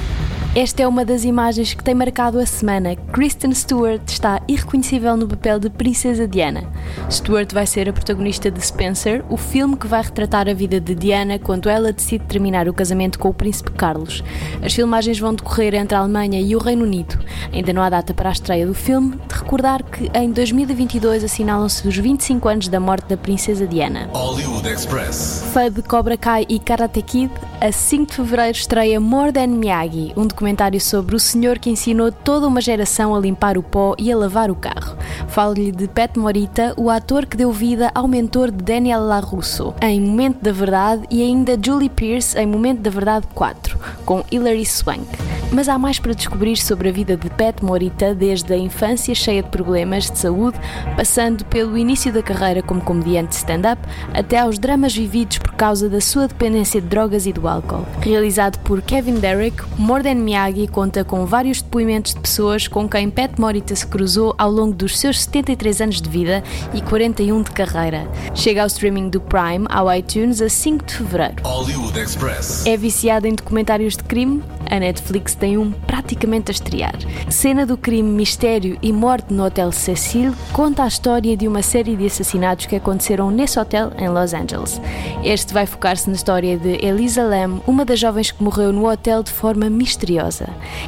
Esta 0.58 0.82
é 0.82 0.88
uma 0.88 1.04
das 1.04 1.22
imagens 1.22 1.72
que 1.72 1.84
tem 1.84 1.94
marcado 1.94 2.36
a 2.40 2.44
semana. 2.44 2.96
Kristen 3.12 3.54
Stewart 3.54 4.02
está 4.08 4.42
irreconhecível 4.48 5.16
no 5.16 5.28
papel 5.28 5.60
de 5.60 5.70
Princesa 5.70 6.26
Diana. 6.26 6.64
Stewart 7.08 7.52
vai 7.52 7.64
ser 7.64 7.88
a 7.88 7.92
protagonista 7.92 8.50
de 8.50 8.60
Spencer, 8.60 9.24
o 9.30 9.36
filme 9.36 9.76
que 9.76 9.86
vai 9.86 10.02
retratar 10.02 10.48
a 10.48 10.52
vida 10.52 10.80
de 10.80 10.96
Diana 10.96 11.38
quando 11.38 11.68
ela 11.68 11.92
decide 11.92 12.24
terminar 12.24 12.68
o 12.68 12.74
casamento 12.74 13.20
com 13.20 13.28
o 13.28 13.32
príncipe 13.32 13.70
Carlos. 13.70 14.24
As 14.60 14.74
filmagens 14.74 15.20
vão 15.20 15.32
decorrer 15.32 15.76
entre 15.76 15.96
a 15.96 16.00
Alemanha 16.00 16.40
e 16.40 16.56
o 16.56 16.58
Reino 16.58 16.82
Unido. 16.82 17.16
Ainda 17.52 17.72
não 17.72 17.80
há 17.80 17.88
data 17.88 18.12
para 18.12 18.28
a 18.28 18.32
estreia 18.32 18.66
do 18.66 18.74
filme, 18.74 19.16
de 19.28 19.34
recordar 19.36 19.84
que 19.84 20.10
em 20.12 20.32
2022 20.32 21.22
assinalam-se 21.22 21.86
os 21.86 21.96
25 21.96 22.48
anos 22.48 22.66
da 22.66 22.80
morte 22.80 23.06
da 23.06 23.16
Princesa 23.16 23.64
Diana. 23.64 24.10
Hollywood 24.12 24.68
Express. 24.68 25.44
Fã 25.52 25.70
de 25.70 25.82
Cobra 25.82 26.16
Kai 26.16 26.44
e 26.48 26.58
Karate 26.58 27.00
Kid, 27.00 27.30
a 27.60 27.70
5 27.70 28.06
de 28.06 28.14
fevereiro 28.14 28.58
estreia 28.58 28.98
More 28.98 29.30
Than 29.30 29.46
Miyagi, 29.46 30.12
um 30.16 30.26
documentário 30.48 30.80
sobre 30.80 31.14
o 31.14 31.20
senhor 31.20 31.58
que 31.58 31.68
ensinou 31.68 32.10
toda 32.10 32.46
uma 32.46 32.60
geração 32.60 33.14
a 33.14 33.20
limpar 33.20 33.58
o 33.58 33.62
pó 33.62 33.94
e 33.98 34.10
a 34.10 34.16
lavar 34.16 34.50
o 34.50 34.54
carro. 34.54 34.96
Falo-lhe 35.28 35.70
de 35.70 35.86
Pat 35.86 36.16
Morita, 36.16 36.72
o 36.76 36.88
ator 36.88 37.26
que 37.26 37.36
deu 37.36 37.52
vida 37.52 37.90
ao 37.94 38.08
mentor 38.08 38.50
de 38.50 38.64
Daniel 38.64 39.02
LaRusso, 39.02 39.74
em 39.82 40.00
Momento 40.00 40.42
da 40.42 40.52
Verdade, 40.52 41.02
e 41.10 41.22
ainda 41.22 41.58
Julie 41.62 41.90
Pierce 41.90 42.38
em 42.38 42.46
Momento 42.46 42.80
da 42.80 42.90
Verdade 42.90 43.26
4, 43.34 43.78
com 44.06 44.24
Hilary 44.30 44.64
Swank. 44.64 45.06
Mas 45.50 45.66
há 45.66 45.78
mais 45.78 45.98
para 45.98 46.12
descobrir 46.12 46.56
sobre 46.56 46.90
a 46.90 46.92
vida 46.92 47.16
de 47.16 47.30
Pat 47.30 47.62
Morita, 47.62 48.14
desde 48.14 48.52
a 48.52 48.56
infância 48.58 49.14
cheia 49.14 49.42
de 49.42 49.48
problemas 49.48 50.10
de 50.10 50.18
saúde, 50.18 50.58
passando 50.94 51.42
pelo 51.46 51.76
início 51.78 52.12
da 52.12 52.22
carreira 52.22 52.62
como 52.62 52.82
comediante 52.82 53.34
stand-up, 53.34 53.80
até 54.12 54.38
aos 54.40 54.58
dramas 54.58 54.94
vividos 54.94 55.38
por 55.38 55.52
causa 55.52 55.88
da 55.88 56.02
sua 56.02 56.28
dependência 56.28 56.82
de 56.82 56.86
drogas 56.86 57.26
e 57.26 57.32
do 57.32 57.48
álcool. 57.48 57.86
Realizado 58.00 58.58
por 58.58 58.82
Kevin 58.82 59.14
Derrick, 59.14 59.62
More 59.78 60.02
Than 60.02 60.16
Miyagi 60.38 60.68
conta 60.68 61.02
com 61.02 61.26
vários 61.26 61.60
depoimentos 61.60 62.14
de 62.14 62.20
pessoas 62.20 62.68
com 62.68 62.88
quem 62.88 63.10
Pat 63.10 63.36
Morita 63.38 63.74
se 63.74 63.84
cruzou 63.84 64.36
ao 64.38 64.48
longo 64.48 64.72
dos 64.72 64.96
seus 64.96 65.22
73 65.22 65.80
anos 65.80 66.00
de 66.00 66.08
vida 66.08 66.44
e 66.72 66.80
41 66.80 67.42
de 67.42 67.50
carreira. 67.50 68.08
Chega 68.36 68.60
ao 68.60 68.68
streaming 68.68 69.08
do 69.08 69.20
Prime, 69.20 69.66
ao 69.68 69.92
iTunes, 69.92 70.40
a 70.40 70.48
5 70.48 70.84
de 70.84 70.94
fevereiro. 70.94 71.42
Hollywood 71.42 71.98
Express. 71.98 72.64
É 72.66 72.76
viciada 72.76 73.26
em 73.26 73.34
documentários 73.34 73.96
de 73.96 74.04
crime? 74.04 74.40
A 74.70 74.78
Netflix 74.78 75.34
tem 75.34 75.58
um 75.58 75.72
praticamente 75.72 76.50
a 76.50 76.52
estrear. 76.52 76.94
Cena 77.28 77.66
do 77.66 77.76
crime, 77.76 78.08
mistério 78.08 78.78
e 78.80 78.92
morte 78.92 79.32
no 79.32 79.44
Hotel 79.44 79.72
Cecil 79.72 80.34
conta 80.52 80.84
a 80.84 80.88
história 80.88 81.36
de 81.36 81.48
uma 81.48 81.62
série 81.62 81.96
de 81.96 82.06
assassinatos 82.06 82.66
que 82.66 82.76
aconteceram 82.76 83.30
nesse 83.30 83.58
hotel 83.58 83.90
em 83.98 84.08
Los 84.08 84.34
Angeles. 84.34 84.80
Este 85.24 85.52
vai 85.52 85.66
focar-se 85.66 86.08
na 86.08 86.14
história 86.14 86.56
de 86.56 86.84
Elisa 86.84 87.24
Lam, 87.24 87.60
uma 87.66 87.84
das 87.84 87.98
jovens 87.98 88.30
que 88.30 88.42
morreu 88.42 88.72
no 88.72 88.88
hotel 88.88 89.22
de 89.22 89.32
forma 89.32 89.68
misteriosa. 89.70 90.17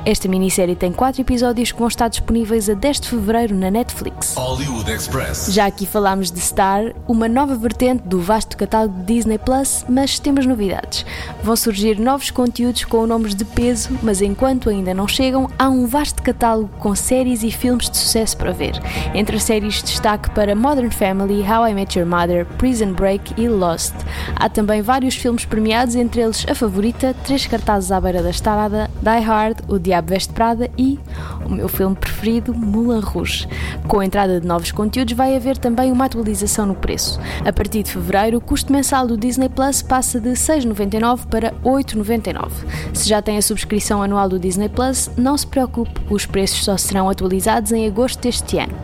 Esta 0.05 0.29
minissérie 0.29 0.75
tem 0.75 0.93
quatro 0.93 1.21
episódios 1.21 1.73
que 1.73 1.79
vão 1.79 1.89
estar 1.89 2.09
disponíveis 2.09 2.69
a 2.69 2.75
10 2.75 3.01
de 3.01 3.09
fevereiro 3.09 3.55
na 3.55 3.71
Netflix. 3.71 4.35
Hollywood 4.35 4.91
Express. 4.91 5.53
Já 5.53 5.67
aqui 5.67 5.87
falámos 5.87 6.31
de 6.31 6.41
Star, 6.41 6.93
uma 7.07 7.29
nova 7.29 7.55
vertente 7.55 8.03
do 8.07 8.21
vasto 8.21 8.57
catálogo 8.57 8.99
de 9.01 9.15
Disney 9.15 9.39
Plus, 9.39 9.85
mas 9.89 10.19
temos 10.19 10.47
novidades. 10.47 11.05
Vão 11.43 11.57
surgir 11.57 11.99
novos 11.99 12.31
conteúdos 12.31 12.85
com 12.85 13.07
nomes 13.07 13.35
de 13.35 13.45
peso, 13.45 13.91
mas 14.03 14.21
enquanto 14.21 14.71
ainda 14.71 14.93
não 14.95 15.07
chegam, 15.07 15.49
há 15.59 15.69
um 15.69 15.87
vasto 15.87 16.23
catálogo 16.23 16.71
com 16.79 16.95
séries 16.95 17.43
e 17.43 17.51
filmes 17.51 17.91
de 17.91 17.97
sucesso 17.97 18.37
para 18.37 18.53
ver. 18.53 18.73
Entre 19.15 19.37
as 19.37 19.43
séries, 19.43 19.83
destaque 19.83 20.31
para 20.31 20.55
Modern 20.55 20.91
Family, 20.91 21.43
How 21.43 21.69
I 21.69 21.75
Met 21.75 21.99
Your 21.99 22.09
Mother, 22.09 22.47
Prison 22.59 22.93
Break 22.93 23.35
e 23.41 23.49
Lost. 23.49 23.95
Há 24.37 24.49
também 24.49 24.83
vários 24.83 25.15
filmes 25.15 25.45
premiados, 25.45 25.95
entre 25.95 26.21
eles 26.21 26.45
A 26.49 26.55
Favorita, 26.55 27.15
Três 27.25 27.47
Cartazes 27.47 27.93
à 27.93 28.01
Beira 28.01 28.23
da 28.23 28.31
Estrada, 28.31 28.91
Die 29.03 29.20
Hard, 29.21 29.59
O 29.69 29.79
Diabo 29.79 30.09
Veste 30.09 30.33
Prada 30.33 30.71
e 30.77 30.99
o 31.45 31.49
meu 31.49 31.69
filme 31.69 31.97
preferido, 31.97 32.55
Moulin 32.55 33.01
Rouge. 33.01 33.49
Com 33.89 34.01
a 34.01 34.05
entrada 34.05 34.41
de 34.41 34.47
novos 34.47 34.73
conteúdos, 34.73 35.15
vai 35.15 35.37
haver 35.37 35.59
também 35.59 35.91
uma 35.91 36.05
atualização 36.05 36.67
no 36.67 36.75
preço. 36.75 37.21
A 37.45 37.53
partir 37.53 37.83
de 37.83 37.93
fevereiro, 37.93 38.39
o 38.39 38.41
custo 38.41 38.73
mensal 38.73 39.07
do 39.07 39.17
Disney 39.17 39.49
Plus 39.49 39.83
passa 39.83 40.21
de 40.21 40.31
6,99 40.31 41.27
para 41.27 41.53
8,99. 41.65 42.51
Se 42.95 43.09
já 43.09 43.21
tem 43.21 43.37
a 43.37 43.43
subscrição 43.43 44.03
anual 44.03 44.29
do 44.29 44.39
Disney 44.39 44.69
Plus, 44.69 45.11
não 45.17 45.37
se 45.37 45.47
preocupe, 45.47 46.01
os 46.09 46.27
preços 46.27 46.65
só 46.65 46.77
serão 46.77 47.09
atualizados 47.09 47.73
em 47.73 47.87
agosto 47.87 48.21
deste 48.21 48.59
ano. 48.59 48.75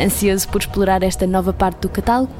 Ansioso 0.00 0.48
por 0.48 0.60
explorar 0.60 1.02
esta 1.02 1.26
nova 1.26 1.52
parte 1.52 1.80
do 1.80 1.88
catálogo? 1.88 2.32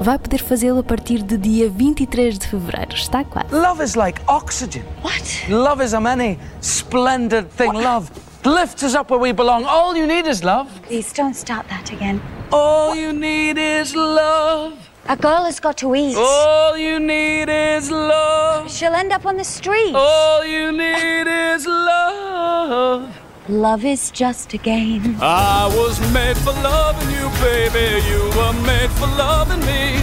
Vai 0.00 0.18
poder 0.18 0.38
fazê-lo 0.38 0.78
a 0.78 0.82
partir 0.82 1.22
de 1.22 1.36
dia 1.36 1.68
23 1.68 2.38
de 2.38 2.48
fevereiro. 2.48 2.94
Está 2.94 3.22
quase. 3.22 3.54
Love 3.54 3.84
is 3.84 3.94
like 3.94 4.18
oxygen. 4.26 4.82
What? 5.02 5.46
Love 5.50 5.84
is 5.84 5.92
a 5.92 6.00
many 6.00 6.38
splendid 6.62 7.50
thing. 7.50 7.72
Love 7.72 8.10
lifts 8.42 8.82
us 8.82 8.94
up 8.94 9.10
where 9.10 9.20
we 9.20 9.34
belong. 9.34 9.66
All 9.66 9.94
you 9.94 10.06
need 10.06 10.26
is 10.26 10.40
love. 10.40 10.70
Please 10.88 11.12
don't 11.12 11.36
start 11.36 11.68
that 11.68 11.92
again. 11.92 12.18
All 12.50 12.96
you 12.96 13.12
need 13.12 13.58
is 13.58 13.94
love. 13.94 14.72
A 15.06 15.16
girl 15.16 15.44
has 15.44 15.60
got 15.60 15.76
to 15.78 15.94
eat. 15.94 16.16
All 16.16 16.78
you 16.78 16.98
need 16.98 17.50
is 17.50 17.90
love. 17.90 18.70
She'll 18.70 18.94
end 18.94 19.12
up 19.12 19.26
on 19.26 19.36
the 19.36 19.44
street. 19.44 19.94
All 19.94 20.42
you 20.46 20.72
need 20.72 21.26
is 21.26 21.66
love. 21.66 23.06
Love 23.50 23.84
is 23.84 24.12
just 24.12 24.54
a 24.54 24.58
game. 24.58 25.16
I 25.20 25.66
was 25.74 25.98
made 26.14 26.36
for 26.36 26.52
loving 26.52 27.10
you, 27.10 27.28
baby. 27.42 28.00
You 28.06 28.22
were 28.38 28.52
made 28.64 28.90
for 28.90 29.08
loving 29.18 29.58
me. 29.66 29.98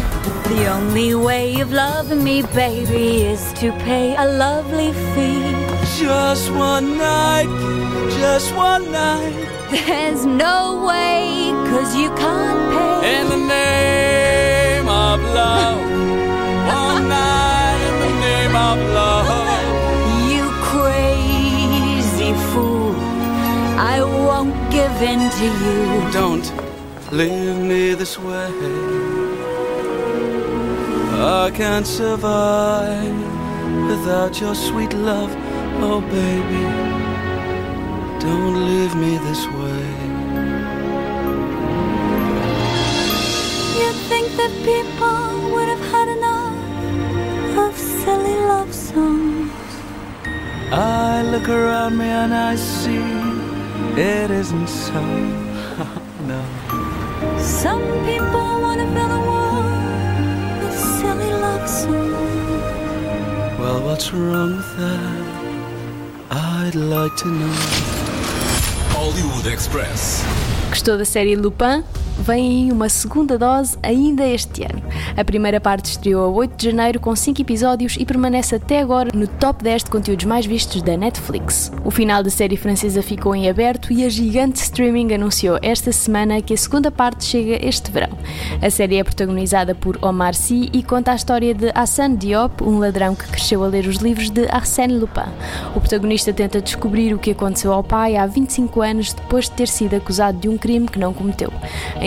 The 0.53 0.67
only 0.67 1.15
way 1.15 1.61
of 1.61 1.71
loving 1.71 2.25
me, 2.25 2.41
baby, 2.41 3.23
is 3.23 3.53
to 3.53 3.71
pay 3.87 4.17
a 4.17 4.25
lovely 4.25 4.91
fee. 5.15 5.55
Just 5.97 6.51
one 6.51 6.97
night, 6.97 7.47
just 8.19 8.53
one 8.53 8.91
night. 8.91 9.33
There's 9.71 10.25
no 10.25 10.85
way, 10.85 11.51
cause 11.69 11.95
you 11.95 12.09
can't 12.15 13.01
pay. 13.01 13.21
In 13.21 13.29
the 13.29 13.37
name 13.47 14.89
of 14.89 15.21
love. 15.21 15.79
One 16.67 17.07
night 17.07 17.79
in 17.87 17.95
the 18.01 18.13
name 18.19 18.55
of 18.57 18.77
love. 18.93 19.16
Give 24.77 25.01
in 25.01 25.21
to 25.39 25.47
you. 25.63 26.11
Don't 26.11 26.47
leave 27.11 27.57
me 27.71 27.95
this 28.01 28.15
way. 28.27 28.51
I 31.41 31.49
can't 31.59 31.87
survive 32.01 33.19
without 33.89 34.33
your 34.41 34.55
sweet 34.67 34.93
love. 35.09 35.31
Oh, 35.87 35.99
baby, 36.19 36.65
don't 38.25 38.55
leave 38.69 38.93
me 39.03 39.13
this 39.27 39.43
way. 39.59 39.85
You'd 43.79 43.99
think 44.11 44.27
that 44.39 44.53
people 44.71 45.23
would 45.53 45.69
have 45.73 45.85
had 45.93 46.07
enough 46.17 47.57
of 47.65 47.73
silly 48.01 48.37
love 48.51 48.71
songs. 48.89 49.69
I 50.71 51.23
look 51.31 51.47
around 51.49 51.97
me 51.97 52.09
and 52.23 52.31
I 52.49 52.55
see 52.55 53.36
it 53.97 54.31
isn't 54.31 54.67
so. 54.67 55.01
no. 56.31 56.41
Some 57.39 57.81
people 58.05 58.61
want 58.61 58.79
to 58.81 58.87
fill 58.93 59.09
the 59.09 59.21
world 59.29 59.65
with 60.63 60.77
silly 60.99 61.31
love 61.33 61.67
songs. 61.67 63.59
Well, 63.59 63.81
what's 63.85 64.13
wrong 64.13 64.57
with 64.57 64.77
that? 64.77 65.37
I'd 66.29 66.75
like 66.75 67.15
to 67.17 67.27
know. 67.27 67.53
Hollywood 68.93 69.47
Express. 69.51 70.23
Gostou 70.71 70.97
da 70.97 71.05
série 71.05 71.35
Lupin? 71.35 71.83
Vem 72.19 72.65
aí 72.65 72.71
uma 72.71 72.89
segunda 72.89 73.37
dose 73.37 73.77
ainda 73.83 74.25
este 74.25 74.63
ano. 74.63 74.81
A 75.15 75.23
primeira 75.23 75.61
parte 75.61 75.85
estreou 75.85 76.25
a 76.25 76.27
8 76.27 76.55
de 76.57 76.71
janeiro 76.71 76.99
com 76.99 77.15
5 77.15 77.41
episódios 77.41 77.95
e 77.99 78.05
permanece 78.05 78.55
até 78.55 78.79
agora 78.81 79.11
no 79.13 79.27
top 79.27 79.63
10 79.63 79.83
de 79.83 79.91
conteúdos 79.91 80.25
mais 80.25 80.45
vistos 80.45 80.81
da 80.81 80.97
Netflix. 80.97 81.71
O 81.85 81.91
final 81.91 82.23
da 82.23 82.29
série 82.29 82.57
francesa 82.57 83.03
ficou 83.03 83.35
em 83.35 83.49
aberto 83.49 83.93
e 83.93 84.03
a 84.03 84.09
gigante 84.09 84.61
streaming 84.61 85.13
anunciou 85.13 85.59
esta 85.61 85.91
semana 85.91 86.41
que 86.41 86.53
a 86.53 86.57
segunda 86.57 86.89
parte 86.89 87.23
chega 87.23 87.65
este 87.65 87.91
verão. 87.91 88.17
A 88.61 88.69
série 88.69 88.97
é 88.97 89.03
protagonizada 89.03 89.75
por 89.75 89.97
Omar 90.01 90.33
Sy 90.33 90.69
e 90.73 90.81
conta 90.81 91.11
a 91.11 91.15
história 91.15 91.53
de 91.53 91.71
Hassan 91.73 92.15
Diop, 92.15 92.63
um 92.63 92.79
ladrão 92.79 93.15
que 93.15 93.27
cresceu 93.27 93.63
a 93.63 93.67
ler 93.67 93.85
os 93.85 93.97
livros 93.97 94.29
de 94.29 94.47
Arsène 94.49 94.97
Lupin. 94.97 95.29
O 95.75 95.79
protagonista 95.79 96.33
tenta 96.33 96.61
descobrir 96.61 97.13
o 97.13 97.19
que 97.19 97.31
aconteceu 97.31 97.71
ao 97.71 97.83
pai 97.83 98.17
há 98.17 98.25
25 98.25 98.81
anos 98.81 99.13
depois 99.13 99.45
de 99.45 99.51
ter 99.51 99.67
sido 99.67 99.95
acusado 99.95 100.39
de 100.39 100.49
um 100.49 100.57
crime 100.57 100.87
que 100.87 100.99
não 100.99 101.13
cometeu. 101.13 101.53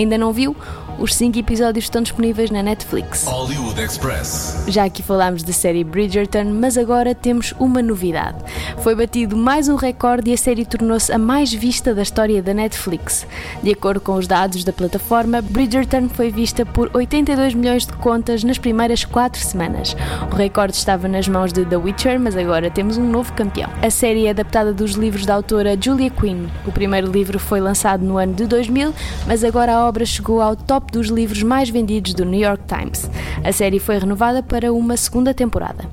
Ainda 0.01 0.17
não 0.17 0.33
viu? 0.33 0.57
Os 1.01 1.15
5 1.15 1.39
episódios 1.39 1.87
estão 1.87 2.03
disponíveis 2.03 2.51
na 2.51 2.63
Netflix. 2.63 3.25
Hollywood 3.25 3.81
Express. 3.81 4.65
Já 4.69 4.85
aqui 4.85 5.03
falámos 5.03 5.43
da 5.43 5.51
série 5.51 5.83
Bridgerton, 5.83 6.45
mas 6.53 6.77
agora 6.77 7.15
temos 7.15 7.55
uma 7.59 7.81
novidade. 7.81 8.37
Foi 8.83 8.95
batido 8.95 9.35
mais 9.35 9.67
um 9.67 9.77
recorde 9.77 10.29
e 10.29 10.35
a 10.35 10.37
série 10.37 10.67
tornou-se 10.67 11.11
a 11.11 11.17
mais 11.17 11.55
vista 11.55 11.95
da 11.95 12.03
história 12.03 12.43
da 12.43 12.53
Netflix. 12.53 13.27
De 13.63 13.71
acordo 13.71 13.99
com 13.99 14.13
os 14.13 14.27
dados 14.27 14.63
da 14.63 14.75
plataforma, 14.75 15.41
Bridgerton 15.41 16.07
foi 16.11 16.31
vista 16.31 16.67
por 16.67 16.91
82 16.93 17.55
milhões 17.55 17.87
de 17.87 17.95
contas 17.95 18.45
nas 18.45 18.59
primeiras 18.59 19.03
4 19.03 19.41
semanas. 19.41 19.97
O 20.31 20.35
recorde 20.35 20.77
estava 20.77 21.09
nas 21.09 21.27
mãos 21.27 21.51
de 21.51 21.65
The 21.65 21.79
Witcher, 21.79 22.21
mas 22.21 22.37
agora 22.37 22.71
temos 22.71 22.99
um 22.99 23.09
novo 23.09 23.33
campeão. 23.33 23.71
A 23.81 23.89
série 23.89 24.27
é 24.27 24.31
adaptada 24.31 24.75
dos 24.75 24.91
livros 24.93 25.25
da 25.25 25.35
autora 25.35 25.79
Julia 25.81 26.11
Quinn. 26.11 26.47
O 26.67 26.73
primeiro 26.73 27.11
livro 27.11 27.39
foi 27.39 27.59
lançado 27.59 28.05
no 28.05 28.19
ano 28.19 28.35
de 28.35 28.45
2000, 28.45 28.93
mas 29.27 29.43
agora 29.43 29.77
a 29.77 29.89
obra 29.89 30.05
chegou 30.05 30.43
ao 30.43 30.55
top 30.55 30.90
dos 30.91 31.09
livros 31.09 31.43
mais 31.43 31.71
vendidos 31.71 32.15
do 32.15 32.25
New 32.25 32.41
York 32.41 32.63
Times. 32.67 33.09
A 33.45 33.53
série 33.53 33.79
foi 33.79 33.99
renovada 33.99 34.43
para 34.43 34.73
uma 34.73 34.97
segunda 34.97 35.33
temporada. 35.33 35.85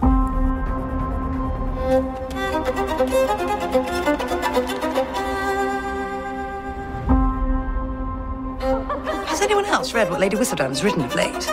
Has 9.28 9.42
anyone 9.42 9.66
else 9.66 9.94
read 9.94 10.10
what 10.10 10.20
Lady 10.20 10.36
Whistledown 10.36 10.70
has 10.70 10.84
written 10.84 11.04
of 11.04 11.16
late? 11.16 11.48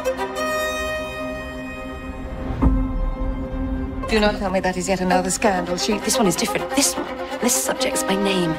Do 4.09 4.21
not 4.21 4.39
tell 4.39 4.51
me 4.51 4.61
that 4.61 4.77
is 4.77 4.89
yet 4.89 5.01
another 5.01 5.31
scandal. 5.31 5.77
She, 5.77 5.99
this 5.99 6.17
one 6.17 6.29
is 6.29 6.37
different. 6.37 6.71
This 6.77 6.95
one, 6.95 7.07
this 7.41 7.53
subject's 7.53 8.05
my 8.05 8.15
name. 8.15 8.55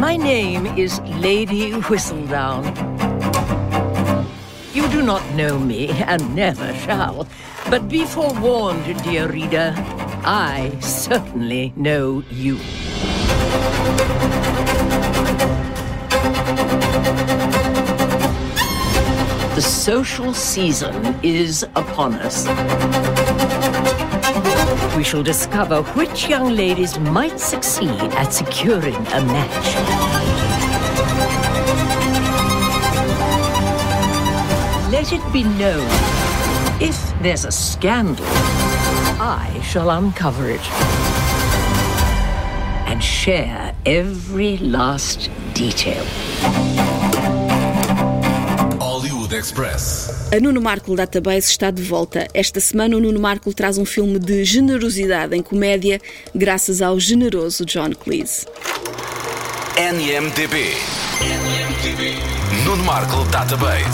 My 0.08 0.18
name 0.18 0.66
is 0.66 1.00
Lady 1.22 1.72
Whistledown. 1.88 2.62
You 4.74 4.86
do 4.88 5.00
not 5.00 5.24
know 5.32 5.58
me 5.58 5.88
and 5.88 6.34
never 6.34 6.74
shall. 6.74 7.26
But 7.70 7.88
be 7.88 8.04
forewarned, 8.04 9.02
dear 9.02 9.26
reader, 9.32 9.72
I 10.26 10.76
certainly 10.80 11.72
know 11.74 12.22
you. 12.30 12.58
The 19.54 19.62
social 19.62 20.34
season 20.34 21.18
is 21.22 21.62
upon 21.74 22.12
us. 22.16 22.44
We 24.96 25.04
shall 25.04 25.22
discover 25.22 25.82
which 25.94 26.28
young 26.28 26.50
ladies 26.50 26.98
might 26.98 27.38
succeed 27.38 28.00
at 28.14 28.32
securing 28.32 28.94
a 28.94 29.20
match. 29.24 29.66
Let 34.90 35.12
it 35.12 35.32
be 35.32 35.44
known 35.44 35.88
if 36.80 36.98
there's 37.22 37.44
a 37.44 37.52
scandal, 37.52 38.26
I 39.20 39.60
shall 39.62 39.90
uncover 39.90 40.48
it 40.50 40.62
and 42.86 43.02
share 43.02 43.74
every 43.86 44.56
last 44.58 45.30
detail. 45.54 46.04
Express. 49.44 50.08
A 50.34 50.40
Nuno 50.40 50.58
Marco 50.58 50.96
Database 50.96 51.50
está 51.50 51.70
de 51.70 51.82
volta. 51.82 52.26
Esta 52.32 52.60
semana 52.60 52.96
o 52.96 53.00
Nuno 53.00 53.20
Marco 53.20 53.52
traz 53.52 53.76
um 53.76 53.84
filme 53.84 54.18
de 54.18 54.42
generosidade 54.42 55.36
em 55.36 55.42
comédia, 55.42 56.00
graças 56.34 56.80
ao 56.80 56.98
generoso 56.98 57.66
John 57.66 57.90
Cleese. 57.90 58.46
NMDB. 59.76 60.72
NMDB. 61.20 62.14
Nuno 62.64 62.84
Marco 62.84 63.22
Database. 63.24 63.84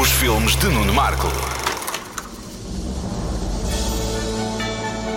Os 0.00 0.10
filmes 0.12 0.56
de 0.56 0.68
Nuno 0.68 0.94
Marco. 0.94 1.49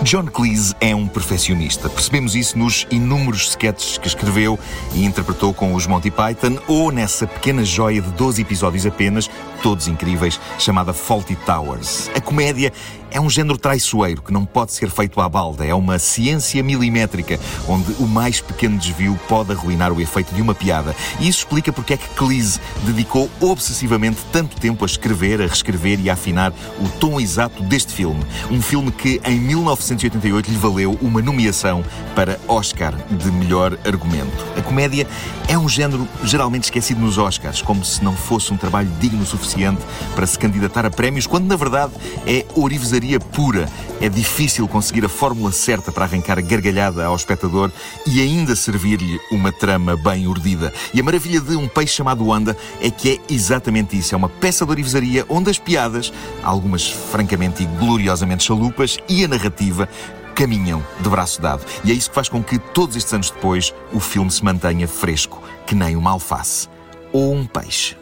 John 0.04 0.26
Cleese 0.26 0.74
é 0.82 0.94
um 0.94 1.08
perfeccionista. 1.08 1.88
Percebemos 1.88 2.36
isso 2.36 2.58
nos 2.58 2.86
inúmeros 2.90 3.48
sketches 3.48 3.96
que 3.96 4.06
escreveu 4.06 4.58
e 4.92 5.02
interpretou 5.02 5.54
com 5.54 5.72
os 5.72 5.86
Monty 5.86 6.10
Python 6.10 6.58
ou 6.68 6.92
nessa 6.92 7.26
pequena 7.26 7.64
joia 7.64 8.02
de 8.02 8.10
12 8.10 8.42
episódios 8.42 8.84
apenas, 8.84 9.30
todos 9.62 9.88
incríveis, 9.88 10.38
chamada 10.58 10.92
Faulty 10.92 11.34
Towers. 11.36 12.10
A 12.14 12.20
comédia 12.20 12.70
é 13.14 13.20
um 13.20 13.30
género 13.30 13.56
traiçoeiro 13.56 14.20
que 14.20 14.32
não 14.32 14.44
pode 14.44 14.72
ser 14.72 14.90
feito 14.90 15.20
à 15.20 15.28
balda. 15.28 15.64
É 15.64 15.72
uma 15.72 16.00
ciência 16.00 16.60
milimétrica, 16.64 17.38
onde 17.68 17.92
o 18.00 18.08
mais 18.08 18.40
pequeno 18.40 18.76
desvio 18.76 19.18
pode 19.28 19.52
arruinar 19.52 19.92
o 19.92 20.00
efeito 20.00 20.34
de 20.34 20.42
uma 20.42 20.52
piada. 20.52 20.96
E 21.20 21.28
isso 21.28 21.38
explica 21.38 21.72
porque 21.72 21.94
é 21.94 21.96
que 21.96 22.08
Cleese 22.08 22.58
dedicou 22.82 23.30
obsessivamente 23.40 24.18
tanto 24.32 24.56
tempo 24.56 24.84
a 24.84 24.86
escrever, 24.86 25.40
a 25.40 25.46
reescrever 25.46 26.00
e 26.00 26.10
a 26.10 26.14
afinar 26.14 26.52
o 26.80 26.88
tom 26.98 27.20
exato 27.20 27.62
deste 27.62 27.92
filme. 27.92 28.20
Um 28.50 28.60
filme 28.60 28.90
que, 28.90 29.20
em 29.24 29.38
1988, 29.38 30.50
lhe 30.50 30.58
valeu 30.58 30.98
uma 31.00 31.22
nomeação 31.22 31.84
para 32.16 32.40
Oscar 32.48 32.96
de 33.08 33.30
melhor 33.30 33.78
argumento. 33.84 34.44
A 34.58 34.62
comédia 34.62 35.06
é 35.46 35.56
um 35.56 35.68
género 35.68 36.08
geralmente 36.24 36.64
esquecido 36.64 37.00
nos 37.00 37.16
Oscars, 37.16 37.62
como 37.62 37.84
se 37.84 38.02
não 38.02 38.16
fosse 38.16 38.52
um 38.52 38.56
trabalho 38.56 38.90
digno 38.98 39.22
o 39.22 39.26
suficiente 39.26 39.80
para 40.16 40.26
se 40.26 40.36
candidatar 40.36 40.84
a 40.84 40.90
prémios, 40.90 41.28
quando 41.28 41.46
na 41.46 41.54
verdade 41.54 41.92
é 42.26 42.44
orivesaria 42.56 43.03
pura. 43.32 43.68
É 44.00 44.08
difícil 44.08 44.66
conseguir 44.66 45.04
a 45.04 45.08
fórmula 45.08 45.52
certa 45.52 45.92
para 45.92 46.04
arrancar 46.04 46.38
a 46.38 46.42
gargalhada 46.42 47.04
ao 47.04 47.14
espectador 47.14 47.70
e 48.06 48.20
ainda 48.20 48.56
servir-lhe 48.56 49.18
uma 49.30 49.52
trama 49.52 49.96
bem 49.96 50.26
urdida. 50.26 50.72
E 50.92 51.00
a 51.00 51.02
maravilha 51.02 51.40
de 51.40 51.56
um 51.56 51.68
peixe 51.68 51.94
chamado 51.94 52.26
Wanda 52.26 52.56
é 52.80 52.90
que 52.90 53.12
é 53.12 53.32
exatamente 53.32 53.98
isso. 53.98 54.14
É 54.14 54.16
uma 54.16 54.28
peça 54.28 54.64
de 54.64 54.70
orivesaria 54.70 55.24
onde 55.28 55.50
as 55.50 55.58
piadas, 55.58 56.12
algumas 56.42 56.90
francamente 56.90 57.62
e 57.62 57.66
gloriosamente 57.66 58.44
chalupas, 58.44 58.98
e 59.08 59.24
a 59.24 59.28
narrativa 59.28 59.88
caminham 60.34 60.84
de 61.00 61.08
braço 61.08 61.40
dado. 61.40 61.64
E 61.84 61.90
é 61.90 61.94
isso 61.94 62.08
que 62.08 62.14
faz 62.14 62.28
com 62.28 62.42
que, 62.42 62.58
todos 62.58 62.96
estes 62.96 63.12
anos 63.12 63.30
depois, 63.30 63.72
o 63.92 64.00
filme 64.00 64.30
se 64.30 64.44
mantenha 64.44 64.88
fresco, 64.88 65.42
que 65.66 65.74
nem 65.74 65.96
uma 65.96 66.10
alface 66.10 66.68
ou 67.12 67.32
um 67.32 67.46
peixe. 67.46 67.96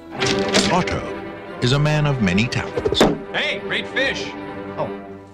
Otto 0.73 1.03
is 1.63 1.73
a 1.73 1.79
man 1.79 2.07
of 2.07 2.23
many 2.23 2.49
talents. 2.49 3.01
Hey, 3.33 3.61
great 3.61 3.87
fish. 3.89 4.33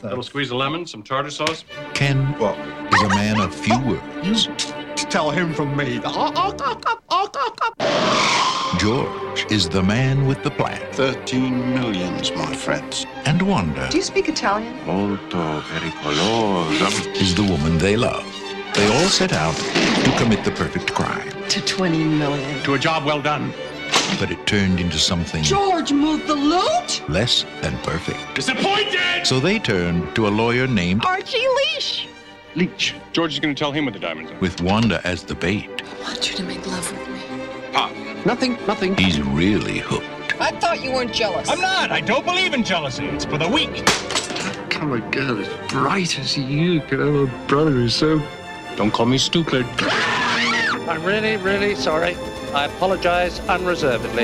A 0.03 0.07
little 0.09 0.23
squeeze 0.23 0.51
of 0.51 0.59
lemon, 0.59 0.87
some 0.87 1.03
tartar 1.03 1.31
sauce. 1.31 1.65
Ken 1.93 2.37
well, 2.39 2.55
is 2.95 3.03
a 3.03 3.09
man 3.09 3.41
of 3.41 3.53
few 3.53 3.77
words. 3.81 4.49
Tell 5.11 5.31
him 5.31 5.53
from 5.53 5.77
me. 5.77 5.99
George 8.79 9.47
is 9.51 9.69
the 9.69 9.83
man 9.83 10.27
with 10.27 10.43
the 10.45 10.51
plan. 10.51 10.81
Thirteen 10.93 11.75
millions, 11.75 12.31
my 12.33 12.55
friends. 12.55 13.07
And 13.25 13.43
Wanda 13.43 13.89
Do 13.91 13.97
you 13.97 14.05
speak 14.05 14.29
Italian? 14.29 14.73
Molto 14.87 15.61
pericolosa. 15.63 17.17
is 17.21 17.35
the 17.35 17.43
woman 17.43 17.79
they 17.79 17.97
love. 17.97 18.25
They 18.75 18.87
all 18.87 19.09
set 19.09 19.33
out 19.33 19.57
to 19.57 20.15
commit 20.17 20.45
the 20.45 20.53
perfect 20.53 20.95
crime. 20.95 21.29
To 21.49 21.61
20 21.61 22.05
million. 22.05 22.63
To 22.63 22.75
a 22.75 22.79
job 22.79 23.05
well 23.05 23.21
done. 23.21 23.53
But 24.19 24.31
it 24.31 24.47
turned 24.47 24.81
into 24.81 24.99
something 24.99 25.43
George 25.43 25.93
moved 25.93 26.27
the 26.27 26.35
loot? 26.35 27.03
less 27.09 27.45
than 27.61 27.77
perfect. 27.79 28.19
Disappointed! 28.35 29.25
So 29.27 29.39
they 29.41 29.59
turned 29.59 30.15
to 30.17 30.27
a 30.27 30.31
lawyer 30.31 30.67
named 30.67 31.05
Archie 31.05 31.47
Leash. 31.75 32.09
Leach. 32.57 32.95
George 33.13 33.35
is 33.35 33.41
going 33.41 33.55
to 33.55 33.59
tell 33.59 33.71
him 33.71 33.85
what 33.85 33.95
the 33.95 34.01
diamonds 34.01 34.33
are. 34.33 34.39
with 34.39 34.61
Wanda 34.61 35.01
as 35.05 35.23
the 35.23 35.35
bait. 35.35 35.69
I 35.83 36.03
want 36.03 36.29
you 36.31 36.37
to 36.37 36.43
make 36.43 36.67
love 36.67 36.91
with 36.91 37.09
me. 37.09 37.73
Pop. 37.73 37.93
Nothing, 38.27 38.59
nothing. 38.67 38.97
He's 38.97 39.21
really 39.21 39.79
hooked. 39.79 40.41
I 40.41 40.51
thought 40.59 40.83
you 40.83 40.93
weren't 40.93 41.13
jealous. 41.13 41.49
I'm 41.49 41.61
not. 41.61 41.93
I 41.93 42.01
don't 42.01 42.25
believe 42.25 42.55
in 42.55 42.65
jealousy. 42.65 43.07
It's 43.07 43.25
for 43.25 43.39
the 43.39 43.49
weak. 43.49 43.85
Come 44.71 44.93
a 44.93 45.01
girl 45.11 45.39
as 45.39 45.49
bright 45.71 46.19
as 46.19 46.37
you 46.39 46.81
could 46.83 46.99
have 47.01 47.15
a 47.15 47.27
brother 47.47 47.71
who's 47.71 47.95
so. 47.95 48.21
Don't 48.77 48.91
call 48.93 49.07
me 49.07 49.19
stupid. 49.19 49.67
I'm 50.89 51.05
really, 51.05 51.37
really 51.37 51.75
sorry. 51.75 52.15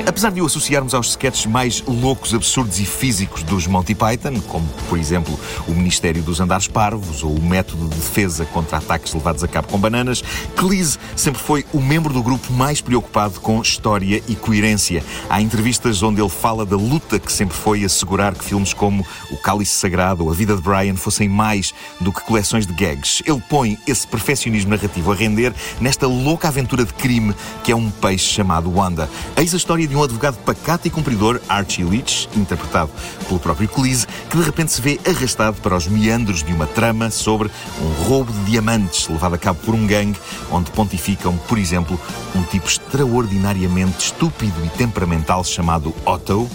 Apesar 0.07 0.31
de 0.31 0.41
o 0.41 0.45
associarmos 0.45 0.93
aos 0.93 1.09
sketches 1.09 1.45
mais 1.45 1.81
loucos, 1.81 2.33
absurdos 2.33 2.79
e 2.79 2.85
físicos 2.85 3.43
dos 3.43 3.67
Monty 3.67 3.93
Python, 3.93 4.41
como, 4.47 4.67
por 4.89 4.97
exemplo, 4.97 5.39
o 5.67 5.71
Ministério 5.71 6.23
dos 6.23 6.39
Andares 6.39 6.67
Parvos 6.67 7.23
ou 7.23 7.35
o 7.35 7.41
método 7.41 7.87
de 7.87 7.95
defesa 7.95 8.45
contra 8.45 8.77
ataques 8.77 9.13
levados 9.13 9.43
a 9.43 9.47
cabo 9.47 9.67
com 9.67 9.77
bananas, 9.77 10.23
Cleese 10.55 10.97
sempre 11.15 11.41
foi 11.41 11.65
o 11.71 11.79
membro 11.79 12.13
do 12.13 12.23
grupo 12.23 12.51
mais 12.51 12.81
preocupado 12.81 13.39
com 13.39 13.61
história 13.61 14.21
e 14.27 14.35
coerência. 14.35 15.03
Há 15.29 15.41
entrevistas 15.41 16.01
onde 16.01 16.21
ele 16.21 16.29
fala 16.29 16.65
da 16.65 16.75
luta 16.75 17.19
que 17.19 17.31
sempre 17.31 17.55
foi 17.55 17.83
assegurar 17.83 18.33
que 18.33 18.43
filmes 18.43 18.73
como 18.73 19.05
O 19.31 19.37
Cálice 19.37 19.77
Sagrado 19.77 20.23
ou 20.23 20.31
A 20.31 20.33
Vida 20.33 20.55
de 20.55 20.61
Brian 20.61 20.95
fossem 20.95 21.29
mais 21.29 21.73
do 22.01 22.11
que 22.11 22.21
coleções 22.21 22.65
de 22.65 22.73
gags. 22.73 23.21
Ele 23.25 23.41
põe 23.49 23.77
esse 23.87 24.07
perfeccionismo 24.07 24.71
narrativo 24.71 25.11
a 25.11 25.15
render 25.15 25.53
nesta 25.79 26.07
louca 26.07 26.47
aventura 26.47 26.83
de 26.83 26.93
crime 26.93 27.35
que 27.63 27.71
é 27.71 27.75
um 27.75 27.89
peixe 27.89 28.14
chamado 28.21 28.71
Wanda. 28.73 29.09
Eis 29.35 29.53
a 29.53 29.57
história 29.57 29.87
de 29.87 29.95
um 29.95 30.03
advogado 30.03 30.37
pacato 30.45 30.87
e 30.87 30.91
cumpridor, 30.91 31.39
Archie 31.47 31.83
Leach, 31.83 32.29
interpretado 32.35 32.91
pelo 33.27 33.39
próprio 33.39 33.67
Cleese, 33.67 34.07
que 34.29 34.37
de 34.37 34.43
repente 34.43 34.71
se 34.71 34.81
vê 34.81 34.99
arrastado 35.07 35.59
para 35.61 35.75
os 35.75 35.87
meandros 35.87 36.43
de 36.43 36.53
uma 36.53 36.67
trama 36.67 37.09
sobre 37.09 37.49
um 37.81 38.03
roubo 38.03 38.31
de 38.31 38.51
diamantes 38.51 39.07
levado 39.07 39.35
a 39.35 39.37
cabo 39.37 39.59
por 39.63 39.75
um 39.75 39.85
gangue, 39.85 40.19
onde 40.51 40.71
pontificam, 40.71 41.37
por 41.47 41.57
exemplo, 41.57 41.99
um 42.35 42.43
tipo 42.43 42.67
extraordinariamente 42.67 44.05
estúpido 44.05 44.63
e 44.65 44.69
temperamental 44.69 45.43
chamado 45.43 45.93
Otto. 46.05 46.49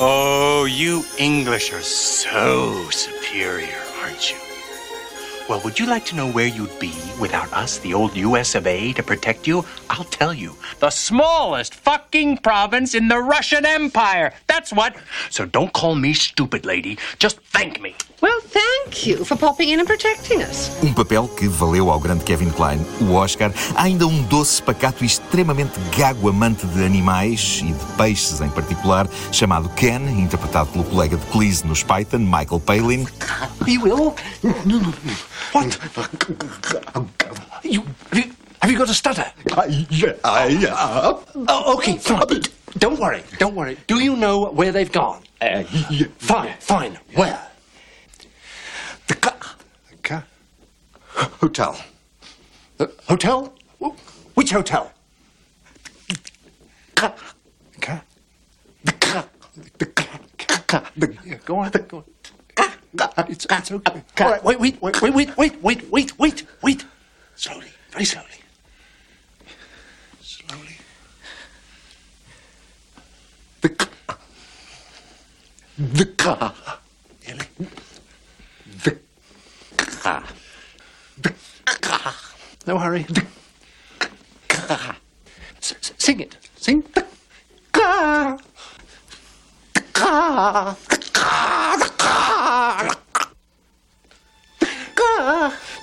Oh, 0.00 0.66
you 0.66 1.04
English 1.18 1.72
are 1.72 1.82
so 1.82 2.90
superior, 2.90 3.68
aren't 4.02 4.30
you? 4.30 4.53
Well, 5.46 5.60
would 5.60 5.78
you 5.78 5.84
like 5.84 6.06
to 6.06 6.16
know 6.16 6.30
where 6.30 6.46
you'd 6.46 6.78
be 6.78 6.94
without 7.20 7.52
us, 7.52 7.76
the 7.76 7.92
old 7.92 8.16
US 8.16 8.54
of 8.54 8.66
A, 8.66 8.94
to 8.94 9.02
protect 9.02 9.46
you? 9.46 9.62
I'll 9.90 10.04
tell 10.04 10.32
you. 10.32 10.56
The 10.78 10.88
smallest 10.88 11.74
fucking 11.74 12.38
province 12.38 12.94
in 12.94 13.08
the 13.08 13.18
Russian 13.18 13.66
Empire. 13.66 14.32
That's 14.46 14.72
what. 14.72 14.96
So 15.28 15.44
don't 15.44 15.74
call 15.74 15.96
me 15.96 16.14
stupid, 16.14 16.64
lady. 16.64 16.96
Just 17.18 17.40
thank 17.40 17.78
me. 17.82 17.94
Well, 18.24 18.40
thank 18.40 19.06
you 19.06 19.22
for 19.22 19.36
popping 19.36 19.68
in 19.68 19.80
and 19.80 19.86
protecting 19.86 20.40
us. 20.40 20.70
Um 20.82 20.94
papel 20.94 21.28
que 21.28 21.46
valeu 21.46 21.90
ao 21.90 22.00
grande 22.00 22.24
Kevin 22.24 22.48
Kline 22.48 22.82
o 23.02 23.12
Oscar. 23.12 23.52
Há 23.74 23.82
ainda 23.82 24.06
um 24.06 24.22
doce, 24.22 24.62
pacato 24.62 25.04
e 25.04 25.06
extremamente 25.06 25.78
gago 25.94 26.30
amante 26.30 26.66
de 26.68 26.82
animais 26.82 27.60
e 27.62 27.70
de 27.70 27.84
peixes 27.98 28.40
em 28.40 28.48
particular, 28.48 29.06
chamado 29.30 29.68
Ken, 29.76 30.00
interpretado 30.18 30.70
pelo 30.70 30.84
colega 30.84 31.18
de 31.18 31.26
Cleese 31.26 31.66
nos 31.66 31.82
Python, 31.82 32.20
Michael 32.20 32.60
Palin. 32.60 33.06
You 33.66 33.82
will? 33.82 34.14
No, 34.42 34.54
no, 34.64 34.78
no. 34.80 34.94
What? 35.52 35.78
You, 37.62 37.82
have, 38.10 38.18
you, 38.24 38.32
have 38.62 38.72
you 38.72 38.78
got 38.78 38.88
a 38.88 38.94
stutter? 38.94 39.26
yeah, 39.90 40.14
I, 40.24 40.66
uh, 40.72 41.20
Oh, 41.46 41.74
okay, 41.74 41.98
fine. 41.98 42.40
Don't 42.78 42.98
worry, 42.98 43.22
don't 43.38 43.54
worry. 43.54 43.76
Do 43.86 44.02
you 44.02 44.16
know 44.16 44.46
where 44.50 44.72
they've 44.72 44.90
gone? 44.90 45.20
uh, 45.42 45.62
yeah. 45.90 46.06
Fine, 46.20 46.54
fine. 46.60 46.98
Where? 47.16 47.38
The 49.06 49.14
ca- 49.14 49.56
ca- 50.02 50.24
hotel. 51.40 51.78
The 52.78 52.92
hotel? 53.06 53.52
Which 54.34 54.50
hotel? 54.50 54.92
Ca- 56.94 57.14
ca- 57.80 58.02
the 58.84 58.92
ca- 58.92 59.26
the 59.78 59.86
ca- 59.86 60.18
ca- 60.66 60.90
the- 60.96 61.16
Yeah, 61.24 61.36
go 61.44 61.56
on, 61.58 61.70
go 61.88 61.98
on. 61.98 62.04
It's, 63.28 63.46
it's 63.50 63.72
okay. 63.72 64.02
All 64.20 64.30
right, 64.30 64.44
wait, 64.44 64.60
wait, 64.60 64.80
wait, 64.82 65.00
wait, 65.02 65.14
wait, 65.14 65.36
wait, 65.36 65.62
wait, 65.62 65.90
wait, 65.90 66.18
wait, 66.18 66.46
wait. 66.62 66.84
Slowly, 67.36 67.66
very 67.90 68.04
slowly. 68.04 68.28
Slowly. 70.20 70.76
the 73.60 73.68
ca- 73.70 74.16
the 75.78 76.06
car. 76.06 76.54
Nearly. 77.26 77.46
No 82.66 82.78
hurry. 82.78 83.06
Sing 85.60 86.20
it. 86.20 86.36
Sing. 86.56 86.82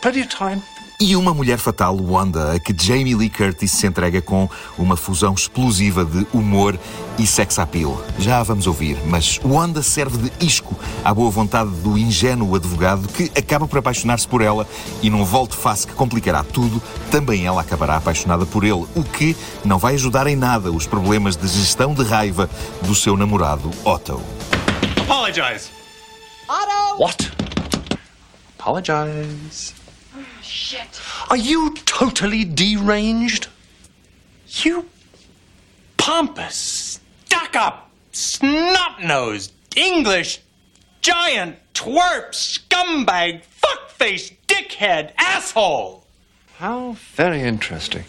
Plenty 0.02 0.22
of 0.22 0.30
time. 0.30 0.62
E 1.04 1.16
uma 1.16 1.34
mulher 1.34 1.58
fatal, 1.58 1.98
Wanda, 2.00 2.54
a 2.54 2.60
que 2.60 2.76
Jamie 2.80 3.16
Lee 3.16 3.28
Curtis 3.28 3.72
se 3.72 3.88
entrega 3.88 4.22
com 4.22 4.48
uma 4.78 4.96
fusão 4.96 5.34
explosiva 5.34 6.06
de 6.06 6.28
humor 6.32 6.80
e 7.18 7.26
sex 7.26 7.58
appeal. 7.58 8.00
Já 8.20 8.40
a 8.40 8.44
vamos 8.44 8.68
ouvir, 8.68 9.00
mas 9.08 9.40
Wanda 9.44 9.82
serve 9.82 10.30
de 10.30 10.46
isco 10.46 10.78
à 11.04 11.12
boa 11.12 11.32
vontade 11.32 11.72
do 11.78 11.98
ingênuo 11.98 12.56
advogado 12.56 13.08
que 13.08 13.32
acaba 13.36 13.68
por 13.68 13.80
apaixonar-se 13.80 14.28
por 14.28 14.44
ela 14.44 14.68
e 15.02 15.10
num 15.10 15.26
volte-face 15.26 15.88
que 15.88 15.94
complicará 15.94 16.44
tudo, 16.44 16.80
também 17.10 17.48
ela 17.48 17.62
acabará 17.62 17.96
apaixonada 17.96 18.46
por 18.46 18.64
ele, 18.64 18.86
o 18.96 19.04
que 19.04 19.36
não 19.66 19.80
vai 19.80 19.96
ajudar 19.96 20.28
em 20.28 20.36
nada 20.36 20.72
os 20.72 20.86
problemas 20.86 21.36
de 21.36 21.48
gestão 21.48 21.96
de 21.96 22.04
raiva 22.04 22.48
do 22.84 22.94
seu 22.94 23.18
namorado 23.18 23.72
Otto. 23.84 24.22
Apologize. 25.02 25.72
Otto! 26.48 27.02
What? 27.04 27.32
Apologize. 28.60 29.81
Shit. 30.42 31.02
Are 31.30 31.38
you 31.38 31.74
totally 31.86 32.44
deranged? 32.44 33.48
You 34.48 34.88
pompous, 35.98 37.00
stuck 37.26 37.56
up, 37.56 37.92
snot 38.12 39.04
nosed, 39.04 39.54
English 39.76 40.40
giant, 41.02 41.58
twerp, 41.74 42.32
scumbag, 42.32 43.42
fuckface, 43.62 44.34
dickhead, 44.48 45.12
asshole! 45.18 46.06
How 46.58 46.96
very 47.16 47.42
interesting. 47.42 48.06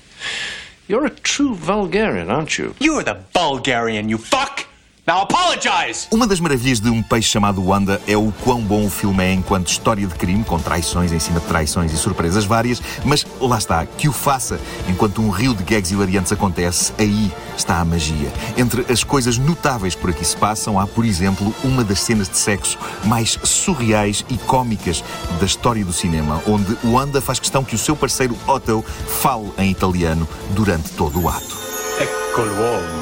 You're 0.87 1.07
a 1.07 1.11
true 1.11 1.57
Bulgarian, 1.57 2.31
aren't 2.31 2.59
you? 2.59 2.75
You're 2.79 3.03
the 3.03 3.25
Bulgarian, 3.33 4.09
you 4.09 4.19
fuck! 4.19 4.67
Now 5.05 5.23
apologize! 5.23 6.07
Uma 6.13 6.29
das 6.29 6.39
maravilhas 6.39 6.79
de 6.79 6.89
um 6.89 7.03
peixe 7.03 7.29
chamado 7.29 7.61
Wanda 7.67 8.01
é 8.07 8.17
o 8.17 8.33
quão 8.45 8.61
bom 8.61 8.87
o 8.87 8.91
filme 8.91 9.25
é 9.25 9.33
enquanto 9.33 9.67
história 9.67 10.07
de 10.07 10.15
crime, 10.15 10.45
com 10.45 10.61
traições 10.61 11.11
em 11.11 11.19
cima 11.19 11.41
de 11.41 11.47
traições 11.47 11.93
e 11.93 11.97
surpresas 11.97 12.45
várias, 12.45 12.81
mas 13.05 13.27
lá 13.41 13.59
está, 13.59 13.85
que 13.85 14.09
o 14.09 14.13
faça 14.13 14.61
enquanto 14.89 15.21
um 15.21 15.29
rio 15.29 15.55
de 15.55 15.65
gags 15.65 15.93
hilariantes 15.93 16.31
acontece, 16.31 16.93
aí 17.01 17.33
está 17.57 17.81
a 17.81 17.85
magia. 17.85 18.33
Entre 18.57 18.87
as 18.93 19.03
coisas 19.03 19.39
notáveis 19.39 19.97
por 19.97 20.11
aqui 20.11 20.25
se 20.25 20.37
passam, 20.37 20.79
há, 20.79 20.87
por 20.87 21.05
exemplo, 21.05 21.53
uma 21.65 21.83
das 21.83 22.01
cenas 22.01 22.29
de 22.29 22.39
sexo 22.39 22.79
mais 23.03 23.37
surreais 23.43 24.25
e 24.31 24.39
cómicas 24.39 25.03
da 25.41 25.47
história 25.47 25.85
do 25.85 25.93
cinema, 25.93 26.41
onde 26.47 26.79
Wanda 26.85 27.21
faz 27.21 27.41
questão 27.41 27.65
que 27.65 27.75
o 27.75 27.79
seu 27.79 27.97
parceiro 27.97 28.39
Otto 28.47 28.85
fale 29.21 29.53
em 29.59 29.69
italiano 29.73 30.29
durante 30.51 30.91
todo 30.91 31.21
o 31.21 31.29
ato. 31.29 31.59
Ecco 31.99 33.02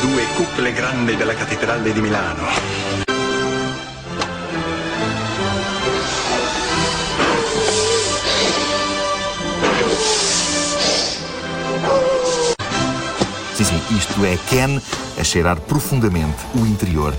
due 0.00 0.24
cuppole 0.36 0.72
grandi 0.72 1.16
della 1.16 1.34
cattedrale 1.34 1.92
di 1.92 2.00
Milano. 2.00 2.42
Sim, 13.54 13.64
sim, 13.64 13.82
isto 13.96 14.24
é 14.24 14.38
Ken 14.48 14.80
a 15.18 15.24
cheirar 15.24 15.60
profundamente 15.60 16.36
o 16.54 16.64
interior 16.64 17.12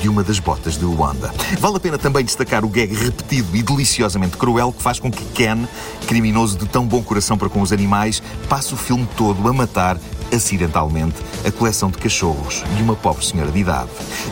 de 0.00 0.08
uma 0.08 0.22
das 0.22 0.38
botas 0.38 0.78
de 0.78 0.86
Wanda. 0.86 1.32
Vale 1.60 1.76
a 1.76 1.80
pena 1.80 1.98
também 1.98 2.24
destacar 2.24 2.64
o 2.64 2.68
gag 2.68 2.94
repetido 2.94 3.54
e 3.54 3.62
deliciosamente 3.62 4.38
cruel 4.38 4.72
que 4.72 4.82
faz 4.82 4.98
com 4.98 5.10
que 5.10 5.24
Ken, 5.26 5.68
criminoso 6.06 6.56
de 6.56 6.66
tão 6.66 6.86
bom 6.86 7.02
coração 7.02 7.36
para 7.36 7.50
com 7.50 7.60
os 7.60 7.72
animais, 7.72 8.22
passe 8.48 8.72
o 8.72 8.76
filme 8.76 9.06
todo 9.16 9.46
a 9.46 9.52
matar 9.52 9.98
acidentalmente 10.32 11.16
a 11.46 11.50
coleção 11.50 11.90
de 11.90 11.98
cachorros 11.98 12.62
de 12.76 12.82
uma 12.82 12.96
pobre 12.96 13.24
senhora 13.24 13.50
de 13.50 13.58
idade. 13.58 13.90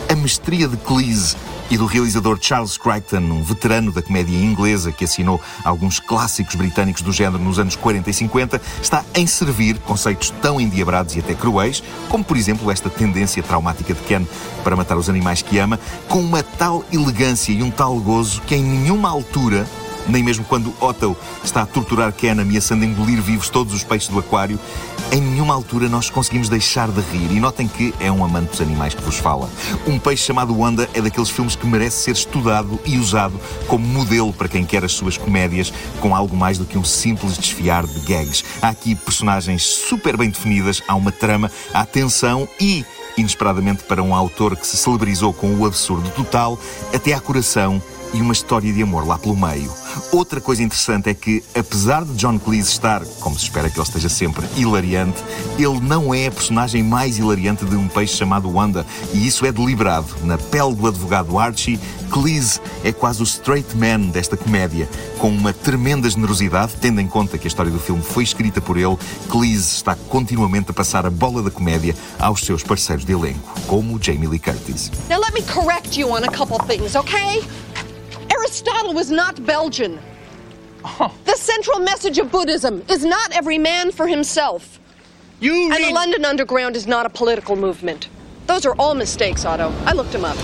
A 0.08 0.16
mestria 0.16 0.66
de 0.66 0.76
Cleese 0.78 1.36
e 1.70 1.78
do 1.78 1.86
realizador 1.86 2.36
Charles 2.40 2.76
Crichton, 2.76 3.18
um 3.18 3.44
veterano 3.44 3.92
da 3.92 4.02
comédia 4.02 4.36
inglesa 4.36 4.90
que 4.90 5.04
assinou 5.04 5.40
alguns 5.64 6.00
clássicos 6.00 6.56
britânicos 6.56 7.00
do 7.00 7.12
género 7.12 7.38
nos 7.38 7.60
anos 7.60 7.76
40 7.76 8.10
e 8.10 8.12
50, 8.12 8.60
está 8.82 9.04
em 9.14 9.26
servir 9.26 9.78
conceitos 9.78 10.30
tão 10.42 10.60
endiabrados 10.60 11.14
e 11.14 11.20
até 11.20 11.32
cruéis, 11.32 11.82
como 12.08 12.24
por 12.24 12.36
exemplo 12.36 12.70
esta 12.72 12.90
tendência 12.90 13.42
traumática 13.42 13.94
de 13.94 14.00
Ken 14.00 14.26
para 14.64 14.74
matar 14.74 14.98
os 14.98 15.08
animais 15.08 15.42
que 15.42 15.58
ama, 15.58 15.78
com 16.08 16.18
uma 16.18 16.42
tal 16.42 16.84
elegância 16.92 17.52
e 17.52 17.62
um 17.62 17.70
tal 17.70 17.96
gozo 18.00 18.40
que 18.42 18.56
em 18.56 18.62
nenhuma 18.62 19.08
altura 19.08 19.66
nem 20.08 20.22
mesmo 20.22 20.44
quando 20.44 20.74
Otto 20.80 21.16
está 21.44 21.62
a 21.62 21.66
torturar 21.66 22.12
Ken, 22.12 22.40
ameaçando 22.40 22.84
engolir 22.84 23.20
vivos 23.20 23.48
todos 23.48 23.72
os 23.74 23.84
peixes 23.84 24.08
do 24.08 24.18
aquário, 24.18 24.58
Em 25.12 25.20
nenhuma 25.20 25.54
altura 25.54 25.88
nós 25.88 26.08
conseguimos 26.08 26.48
deixar 26.48 26.88
de 26.88 27.00
rir. 27.00 27.32
E 27.32 27.40
notem 27.40 27.66
que 27.66 27.92
é 27.98 28.12
um 28.12 28.24
amante 28.24 28.50
dos 28.50 28.60
animais 28.60 28.94
que 28.94 29.02
vos 29.02 29.16
fala. 29.16 29.50
Um 29.84 29.98
peixe 29.98 30.24
chamado 30.24 30.56
Wanda 30.56 30.88
é 30.94 31.00
daqueles 31.00 31.28
filmes 31.28 31.56
que 31.56 31.66
merece 31.66 32.04
ser 32.04 32.12
estudado 32.12 32.78
e 32.86 32.96
usado 32.96 33.38
como 33.66 33.84
modelo 33.84 34.32
para 34.32 34.48
quem 34.48 34.64
quer 34.64 34.84
as 34.84 34.92
suas 34.92 35.16
comédias 35.16 35.72
com 36.00 36.14
algo 36.14 36.36
mais 36.36 36.58
do 36.58 36.64
que 36.64 36.78
um 36.78 36.84
simples 36.84 37.36
desfiar 37.36 37.84
de 37.86 38.00
gags. 38.00 38.44
Há 38.62 38.68
aqui 38.68 38.94
personagens 38.94 39.64
super 39.64 40.16
bem 40.16 40.30
definidas, 40.30 40.80
há 40.86 40.94
uma 40.94 41.10
trama, 41.10 41.50
há 41.74 41.84
tensão 41.84 42.48
e 42.60 42.84
inesperadamente 43.16 43.82
para 43.82 44.02
um 44.04 44.14
autor 44.14 44.56
que 44.56 44.66
se 44.66 44.76
celebrizou 44.76 45.32
com 45.32 45.52
o 45.56 45.66
absurdo 45.66 46.08
total, 46.10 46.56
até 46.94 47.12
há 47.12 47.20
coração 47.20 47.82
e 48.12 48.20
uma 48.20 48.32
história 48.32 48.72
de 48.72 48.82
amor 48.82 49.06
lá 49.06 49.18
pelo 49.18 49.36
meio. 49.36 49.70
Outra 50.12 50.40
coisa 50.40 50.62
interessante 50.62 51.08
é 51.08 51.14
que, 51.14 51.42
apesar 51.54 52.04
de 52.04 52.14
John 52.14 52.38
Cleese 52.38 52.70
estar, 52.70 53.04
como 53.20 53.38
se 53.38 53.44
espera 53.44 53.68
que 53.68 53.78
ele 53.78 53.86
esteja 53.86 54.08
sempre, 54.08 54.46
hilariante, 54.56 55.22
ele 55.58 55.80
não 55.80 56.14
é 56.14 56.26
a 56.26 56.30
personagem 56.30 56.82
mais 56.82 57.18
hilariante 57.18 57.64
de 57.64 57.76
um 57.76 57.88
peixe 57.88 58.16
chamado 58.16 58.52
Wanda, 58.52 58.86
e 59.12 59.26
isso 59.26 59.44
é 59.46 59.52
deliberado. 59.52 60.08
Na 60.22 60.38
pele 60.38 60.74
do 60.74 60.86
advogado 60.86 61.38
Archie, 61.38 61.78
Cleese 62.10 62.60
é 62.84 62.92
quase 62.92 63.22
o 63.22 63.24
straight 63.24 63.76
man 63.76 64.10
desta 64.10 64.36
comédia, 64.36 64.88
com 65.18 65.28
uma 65.28 65.52
tremenda 65.52 66.08
generosidade, 66.08 66.74
tendo 66.80 67.00
em 67.00 67.06
conta 67.06 67.38
que 67.38 67.46
a 67.46 67.48
história 67.48 67.70
do 67.70 67.78
filme 67.78 68.02
foi 68.02 68.24
escrita 68.24 68.60
por 68.60 68.76
ele, 68.76 68.96
Cleese 69.28 69.76
está 69.76 69.94
continuamente 70.08 70.70
a 70.70 70.74
passar 70.74 71.06
a 71.06 71.10
bola 71.10 71.42
da 71.42 71.50
comédia 71.50 71.94
aos 72.18 72.40
seus 72.40 72.62
parceiros 72.62 73.04
de 73.04 73.12
elenco, 73.12 73.60
como 73.66 74.02
Jamie 74.02 74.28
Lee 74.28 74.38
Curtis. 74.38 74.90
Now 75.08 75.20
let 75.20 75.32
me 75.32 75.42
correct 75.42 75.98
you 75.98 76.10
on 76.10 76.24
a 76.24 76.30
couple 76.30 76.58
things, 76.66 76.96
okay? 76.96 77.42
Aristotle 78.50 78.94
was 78.94 79.12
not 79.12 79.46
Belgian. 79.46 80.00
Oh. 80.84 81.14
The 81.24 81.36
central 81.36 81.78
message 81.78 82.18
of 82.18 82.32
Buddhism 82.32 82.82
is 82.88 83.04
not 83.04 83.30
every 83.30 83.58
man 83.58 83.92
for 83.92 84.08
himself. 84.08 84.80
You 85.38 85.72
and 85.72 85.84
the 85.84 85.92
London 85.92 86.24
Underground 86.24 86.74
is 86.74 86.88
not 86.88 87.06
a 87.06 87.10
political 87.10 87.54
movement. 87.54 88.08
Those 88.48 88.66
are 88.66 88.74
all 88.74 88.96
mistakes, 88.96 89.44
Otto. 89.44 89.72
I 89.86 89.92
looked 89.92 90.12
him 90.12 90.24
up. 90.24 90.36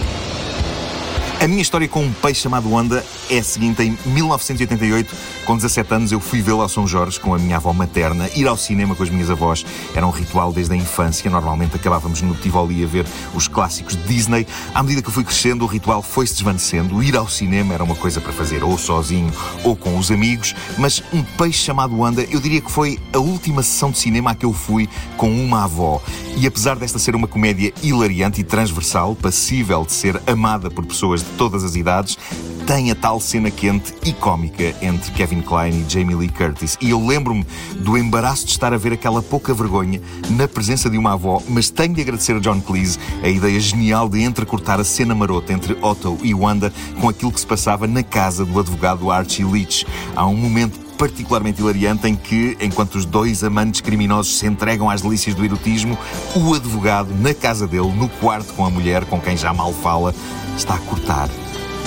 A 1.39 1.47
minha 1.47 1.61
história 1.61 1.87
com 1.87 2.03
um 2.03 2.13
peixe 2.13 2.41
chamado 2.41 2.73
Wanda 2.73 3.05
é 3.29 3.39
a 3.39 3.43
seguinte: 3.43 3.83
em 3.83 3.97
1988, 4.07 5.15
com 5.45 5.55
17 5.55 5.95
anos, 5.95 6.11
eu 6.11 6.19
fui 6.19 6.41
vê-lo 6.41 6.63
ao 6.63 6.69
São 6.69 6.87
Jorge 6.87 7.21
com 7.21 7.35
a 7.35 7.39
minha 7.39 7.57
avó 7.57 7.75
materna. 7.75 8.29
Ir 8.35 8.49
ao 8.49 8.57
cinema 8.57 8.97
com 8.97 9.03
as 9.03 9.11
minhas 9.11 9.31
avós 9.31 9.65
era 9.95 10.07
um 10.07 10.11
ritual 10.11 10.51
desde 10.51 10.73
a 10.73 10.77
infância. 10.77 11.31
Normalmente 11.31 11.77
acabávamos 11.77 12.23
no 12.23 12.35
Tivoli 12.35 12.83
a 12.83 12.87
ver 12.87 13.05
os 13.35 13.49
clássicos 13.49 13.97
de 13.97 14.03
Disney. 14.05 14.47
À 14.75 14.83
medida 14.83 15.03
que 15.03 15.09
eu 15.09 15.13
fui 15.13 15.25
crescendo, 15.25 15.65
o 15.65 15.69
ritual 15.69 16.01
foi-se 16.01 16.33
desvanecendo. 16.33 17.03
Ir 17.03 17.15
ao 17.17 17.29
cinema 17.29 17.75
era 17.75 17.85
uma 17.85 17.95
coisa 17.95 18.19
para 18.19 18.33
fazer 18.33 18.65
ou 18.65 18.79
sozinho 18.79 19.31
ou 19.63 19.77
com 19.77 19.99
os 19.99 20.11
amigos. 20.11 20.55
Mas 20.79 21.03
um 21.13 21.23
peixe 21.23 21.63
chamado 21.63 21.99
Wanda, 21.99 22.27
eu 22.31 22.41
diria 22.41 22.63
que 22.63 22.73
foi 22.73 22.99
a 23.13 23.19
última 23.19 23.63
sessão 23.63 23.91
de 23.91 23.99
cinema 23.99 24.31
a 24.31 24.35
que 24.35 24.47
eu 24.47 24.55
fui 24.55 24.89
com 25.19 25.31
uma 25.31 25.65
avó. 25.65 26.01
E 26.39 26.47
apesar 26.47 26.77
desta 26.77 26.99
ser 26.99 27.15
uma 27.15 27.29
comédia 27.29 27.73
hilariante 27.83 28.41
e 28.41 28.45
transversal, 28.45 29.15
passível 29.15 29.85
de 29.85 29.93
ser 29.93 30.21
amada 30.27 30.71
por 30.71 30.85
pessoas 30.85 31.26
de 31.27 31.37
todas 31.37 31.65
as 31.65 31.75
idades, 31.77 32.19
tem 32.67 32.91
a 32.91 32.97
tal 32.97 33.21
cena 33.21 33.49
quente 33.49 33.95
e 34.05 34.13
cómica 34.13 34.75
entre 34.83 35.13
Kevin 35.13 35.41
Kline 35.41 35.85
e 35.87 35.91
Jamie 35.91 36.17
Lee 36.17 36.29
Curtis. 36.29 36.77
E 36.81 36.91
eu 36.91 37.07
lembro-me 37.07 37.47
do 37.77 37.97
embaraço 37.97 38.45
de 38.45 38.51
estar 38.51 38.73
a 38.73 38.77
ver 38.77 38.93
aquela 38.93 39.23
pouca 39.23 39.55
vergonha 39.55 40.01
na 40.31 40.49
presença 40.49 40.91
de 40.91 40.99
uma 40.99 41.13
avó, 41.13 41.41
mas 41.49 41.71
tenho 41.71 41.95
de 41.95 42.01
agradecer 42.01 42.35
a 42.35 42.41
John 42.41 42.61
Cleese 42.61 42.99
a 43.23 43.29
ideia 43.29 43.61
genial 43.61 44.09
de 44.09 44.21
entrecortar 44.23 44.81
a 44.81 44.85
cena 44.85 45.15
marota 45.15 45.53
entre 45.53 45.77
Otto 45.81 46.19
e 46.23 46.35
Wanda 46.35 46.73
com 47.01 47.09
aquilo 47.09 47.31
que 47.31 47.41
se 47.41 47.47
passava 47.47 47.87
na 47.87 48.03
casa 48.03 48.45
do 48.45 48.59
advogado 48.59 49.11
Archie 49.13 49.45
Leach. 49.45 49.87
Há 50.17 50.27
um 50.27 50.37
momento 50.37 50.86
particularmente 50.97 51.61
hilariante 51.61 52.09
em 52.09 52.17
que, 52.17 52.57
enquanto 52.61 52.97
os 52.97 53.05
dois 53.05 53.45
amantes 53.45 53.81
criminosos 53.81 54.39
se 54.39 54.47
entregam 54.47 54.91
às 54.91 55.03
delícias 55.03 55.35
do 55.35 55.45
erotismo, 55.45 55.99
o 56.35 56.55
advogado, 56.55 57.15
na 57.15 57.35
casa 57.35 57.67
dele, 57.67 57.93
no 57.93 58.09
quarto 58.09 58.53
com 58.55 58.65
a 58.65 58.71
mulher 58.71 59.05
com 59.05 59.21
quem 59.21 59.37
já 59.37 59.53
mal 59.53 59.73
fala, 59.73 60.15
está 60.57 60.75
a 60.75 60.79
cortar 60.79 61.29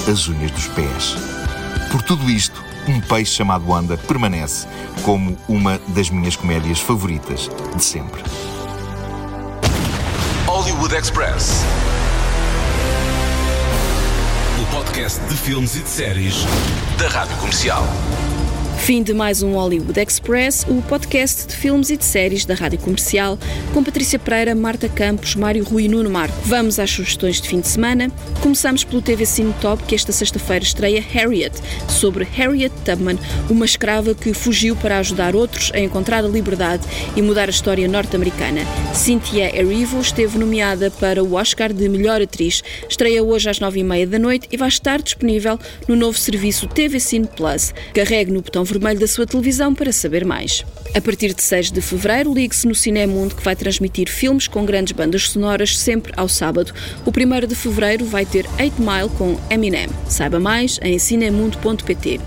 as 0.09 0.27
unhas 0.27 0.51
dos 0.51 0.67
pés. 0.67 1.15
Por 1.91 2.01
tudo 2.01 2.29
isto, 2.29 2.63
um 2.87 2.99
peixe 3.01 3.35
chamado 3.35 3.69
Wanda 3.69 3.97
permanece 3.97 4.67
como 5.03 5.37
uma 5.47 5.79
das 5.89 6.09
minhas 6.09 6.35
comédias 6.35 6.79
favoritas 6.79 7.49
de 7.75 7.83
sempre. 7.83 8.21
Hollywood 10.45 10.95
Express. 10.95 11.63
O 14.61 14.75
podcast 14.75 15.19
de 15.21 15.35
filmes 15.35 15.75
e 15.75 15.79
de 15.79 15.89
séries 15.89 16.45
da 16.97 17.07
Rádio 17.07 17.37
Comercial. 17.37 17.83
Fim 18.79 19.03
de 19.03 19.13
mais 19.13 19.43
um 19.43 19.53
Hollywood 19.53 19.99
Express, 19.99 20.65
o 20.67 20.81
podcast 20.81 21.45
de 21.45 21.55
filmes 21.55 21.91
e 21.91 21.97
de 21.97 22.03
séries 22.03 22.43
da 22.43 22.55
Rádio 22.55 22.79
Comercial, 22.79 23.37
com 23.71 23.83
Patrícia 23.83 24.17
Pereira, 24.17 24.55
Marta 24.55 24.89
Campos, 24.89 25.35
Mário 25.35 25.63
Rui 25.63 25.83
e 25.83 25.87
Nuno 25.87 26.09
Marco. 26.09 26.35
Vamos 26.45 26.79
às 26.79 26.89
sugestões 26.89 27.39
de 27.39 27.47
fim 27.47 27.59
de 27.59 27.67
semana. 27.67 28.09
Começamos 28.41 28.83
pelo 28.83 28.99
TV 28.99 29.27
Cine 29.27 29.53
Top, 29.61 29.83
que 29.83 29.93
esta 29.93 30.11
sexta-feira 30.11 30.63
estreia 30.63 31.01
Harriet, 31.01 31.53
sobre 31.87 32.23
Harriet 32.23 32.73
Tubman, 32.83 33.19
uma 33.47 33.65
escrava 33.65 34.15
que 34.15 34.33
fugiu 34.33 34.75
para 34.75 34.97
ajudar 34.97 35.35
outros 35.35 35.71
a 35.75 35.79
encontrar 35.79 36.23
a 36.23 36.27
liberdade 36.27 36.83
e 37.15 37.21
mudar 37.21 37.47
a 37.47 37.51
história 37.51 37.87
norte-americana. 37.87 38.61
Cynthia 38.95 39.55
Erivo 39.55 39.99
esteve 39.99 40.39
nomeada 40.39 40.89
para 40.89 41.23
o 41.23 41.33
Oscar 41.33 41.71
de 41.71 41.87
Melhor 41.87 42.23
Atriz. 42.23 42.63
Estreia 42.89 43.21
hoje 43.21 43.49
às 43.49 43.59
nove 43.59 43.81
e 43.81 43.83
meia 43.83 44.07
da 44.07 44.17
noite 44.17 44.47
e 44.51 44.57
vai 44.57 44.69
estar 44.69 44.99
disponível 44.99 45.59
no 45.87 45.95
novo 45.95 46.17
serviço 46.17 46.65
TV 46.65 46.99
Cine 46.99 47.27
Plus. 47.27 47.71
Carregue 47.93 48.31
no 48.31 48.41
botão 48.41 48.65
vermelho 48.69 48.99
da 48.99 49.07
sua 49.07 49.25
televisão 49.25 49.73
para 49.73 49.91
saber 49.91 50.23
mais. 50.23 50.63
A 50.93 51.01
partir 51.01 51.33
de 51.33 51.41
6 51.41 51.71
de 51.71 51.81
fevereiro, 51.81 52.33
ligue-se 52.33 52.67
no 52.67 52.75
Cinemundo 52.75 53.35
que 53.35 53.43
vai 53.43 53.55
transmitir 53.55 54.09
filmes 54.09 54.47
com 54.47 54.65
grandes 54.65 54.93
bandas 54.93 55.29
sonoras 55.29 55.77
sempre 55.77 56.13
ao 56.15 56.27
sábado. 56.27 56.73
O 57.05 57.09
1 57.09 57.47
de 57.47 57.55
fevereiro 57.55 58.05
vai 58.05 58.25
ter 58.25 58.45
8 58.59 58.81
Mile 58.81 59.09
com 59.17 59.39
Eminem. 59.49 59.87
Saiba 60.07 60.39
mais 60.39 60.79
em 60.81 60.97
cinemundo.pt. 60.97 62.19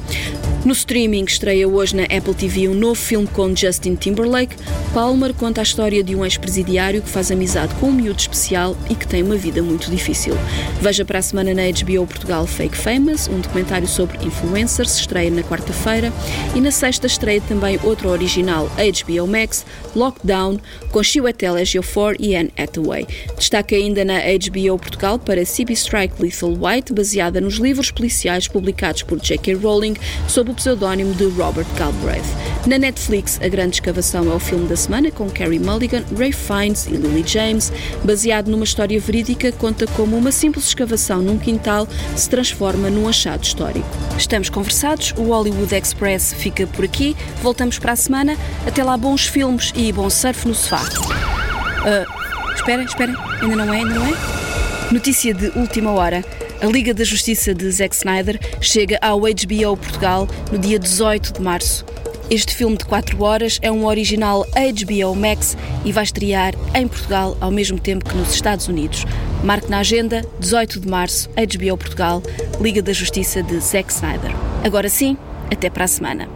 No 0.65 0.73
streaming 0.73 1.25
estreia 1.25 1.67
hoje 1.67 1.97
na 1.97 2.05
Apple 2.05 2.35
TV 2.35 2.69
um 2.69 2.75
novo 2.75 2.95
filme 2.95 3.27
com 3.27 3.55
Justin 3.55 3.97
Timberlake. 3.97 4.55
Palmer 4.95 5.35
conta 5.35 5.61
a 5.61 5.65
história 5.65 6.05
de 6.05 6.15
um 6.15 6.25
ex-presidiário 6.25 7.03
que 7.03 7.09
faz 7.09 7.33
amizade 7.33 7.75
com 7.81 7.89
um 7.89 7.93
miúdo 7.93 8.21
especial 8.21 8.77
e 8.89 8.95
que 8.95 9.09
tem 9.09 9.25
uma 9.25 9.35
vida 9.35 9.61
muito 9.61 9.91
difícil. 9.91 10.35
Veja 10.81 11.05
para 11.05 11.19
a 11.19 11.23
semana 11.23 11.53
na 11.53 11.63
HBO 11.63 12.07
Portugal 12.07 12.47
Fake 12.47 12.77
Famous, 12.77 13.27
um 13.27 13.41
documentário 13.41 13.89
sobre 13.89 14.25
influencers, 14.25 14.97
estreia 14.99 15.33
na 15.33 15.43
quarta-feira. 15.43 16.13
E 16.55 16.61
na 16.61 16.71
sexta 16.71 17.07
estreia 17.07 17.41
também 17.49 17.79
outro 17.83 18.11
original 18.11 18.69
HBO 18.77 19.27
Max, 19.27 19.65
Lockdown, 19.97 20.59
com 20.91 21.03
Chiwetel 21.03 21.59
Ejiofor 21.59 22.15
e 22.21 22.37
Anne 22.37 22.53
Hathaway. 22.59 23.07
Destaca 23.37 23.75
ainda 23.75 24.05
na 24.05 24.19
HBO 24.19 24.79
Portugal 24.79 25.19
para 25.19 25.45
CB 25.45 25.73
Strike 25.73 26.23
Lethal 26.23 26.51
White, 26.51 26.93
baseada 26.93 27.41
nos 27.41 27.55
livros 27.55 27.91
policiais 27.91 28.47
publicados 28.47 29.03
por 29.03 29.19
J.K. 29.19 29.55
Rowling 29.55 29.95
sob 30.29 30.51
o 30.51 30.55
pseudónimo 30.55 31.15
de 31.15 31.25
Robert 31.25 31.67
Galbraith. 31.77 32.23
Na 32.67 32.79
Netflix, 32.79 33.41
a 33.43 33.49
grande 33.49 33.77
escavação 33.77 34.31
é 34.31 34.35
o 34.35 34.39
filme 34.39 34.69
da 34.69 34.77
semana 34.77 35.11
com 35.11 35.29
Carey 35.29 35.59
Mulligan, 35.59 36.05
Ray 36.17 36.33
Fiennes 36.33 36.87
e 36.87 36.93
Lily 36.93 37.25
James. 37.27 37.73
Baseado 38.05 38.51
numa 38.51 38.65
história 38.65 39.01
verídica, 39.01 39.51
conta 39.53 39.87
como 39.89 40.17
uma 40.17 40.31
simples 40.31 40.67
escavação 40.67 41.21
num 41.23 41.39
quintal 41.39 41.89
se 42.15 42.29
transforma 42.29 42.89
num 42.89 43.09
achado 43.09 43.43
histórico. 43.43 43.89
Estamos 44.17 44.49
conversados, 44.49 45.13
o 45.17 45.25
Hollywood 45.25 45.75
Express 45.75 46.22
fica 46.31 46.67
por 46.67 46.85
aqui. 46.85 47.17
Voltamos 47.43 47.79
para 47.79 47.93
a 47.93 47.97
semana. 47.97 48.37
Até 48.67 48.85
lá, 48.85 48.97
bons 48.97 49.27
filmes 49.27 49.73
e 49.75 49.93
bom 49.93 50.09
surf 50.09 50.47
no 50.47 50.55
sofá. 50.55 50.83
Uh, 50.83 52.55
espera, 52.55 52.83
espera, 52.83 53.15
ainda 53.41 53.57
não 53.57 53.75
é, 53.75 53.79
ainda 53.79 53.95
não 53.95 54.07
é? 54.07 54.93
Notícia 54.93 55.35
de 55.35 55.47
última 55.59 55.91
hora. 55.91 56.25
A 56.61 56.67
Liga 56.67 56.95
da 56.95 57.03
Justiça 57.03 57.53
de 57.53 57.69
Zack 57.73 57.95
Snyder 57.97 58.39
chega 58.61 58.99
ao 59.03 59.21
HBO 59.21 59.77
Portugal 59.77 60.29
no 60.53 60.59
dia 60.59 60.79
18 60.79 61.33
de 61.33 61.41
março. 61.41 61.85
Este 62.31 62.55
filme 62.55 62.77
de 62.77 62.85
4 62.85 63.21
horas 63.23 63.59
é 63.61 63.71
um 63.71 63.85
original 63.85 64.47
HBO 64.47 65.15
Max 65.15 65.57
e 65.85 65.93
vai 65.93 66.05
estrear 66.05 66.55
em 66.75 66.87
Portugal 66.87 67.37
ao 67.41 67.51
mesmo 67.51 67.79
tempo 67.81 68.09
que 68.09 68.17
nos 68.17 68.33
Estados 68.33 68.69
Unidos. 68.69 69.05
Marque 69.43 69.69
na 69.69 69.81
agenda, 69.81 70.25
18 70.39 70.81
de 70.81 70.89
março, 70.89 71.29
HBO 71.31 71.77
Portugal, 71.77 72.23
Liga 72.61 72.81
da 72.81 72.93
Justiça 72.93 73.43
de 73.43 73.59
Zack 73.59 73.93
Snyder. 73.93 74.31
Agora 74.65 74.89
sim, 74.89 75.17
até 75.53 75.69
para 75.71 75.85
a 75.85 75.89
semana. 75.89 76.29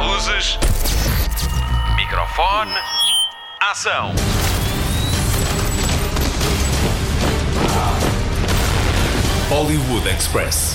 Luzes. 0.00 0.58
Microfone. 1.96 2.72
Ação. 3.60 4.12
Hollywood 9.48 10.08
Express. 10.08 10.71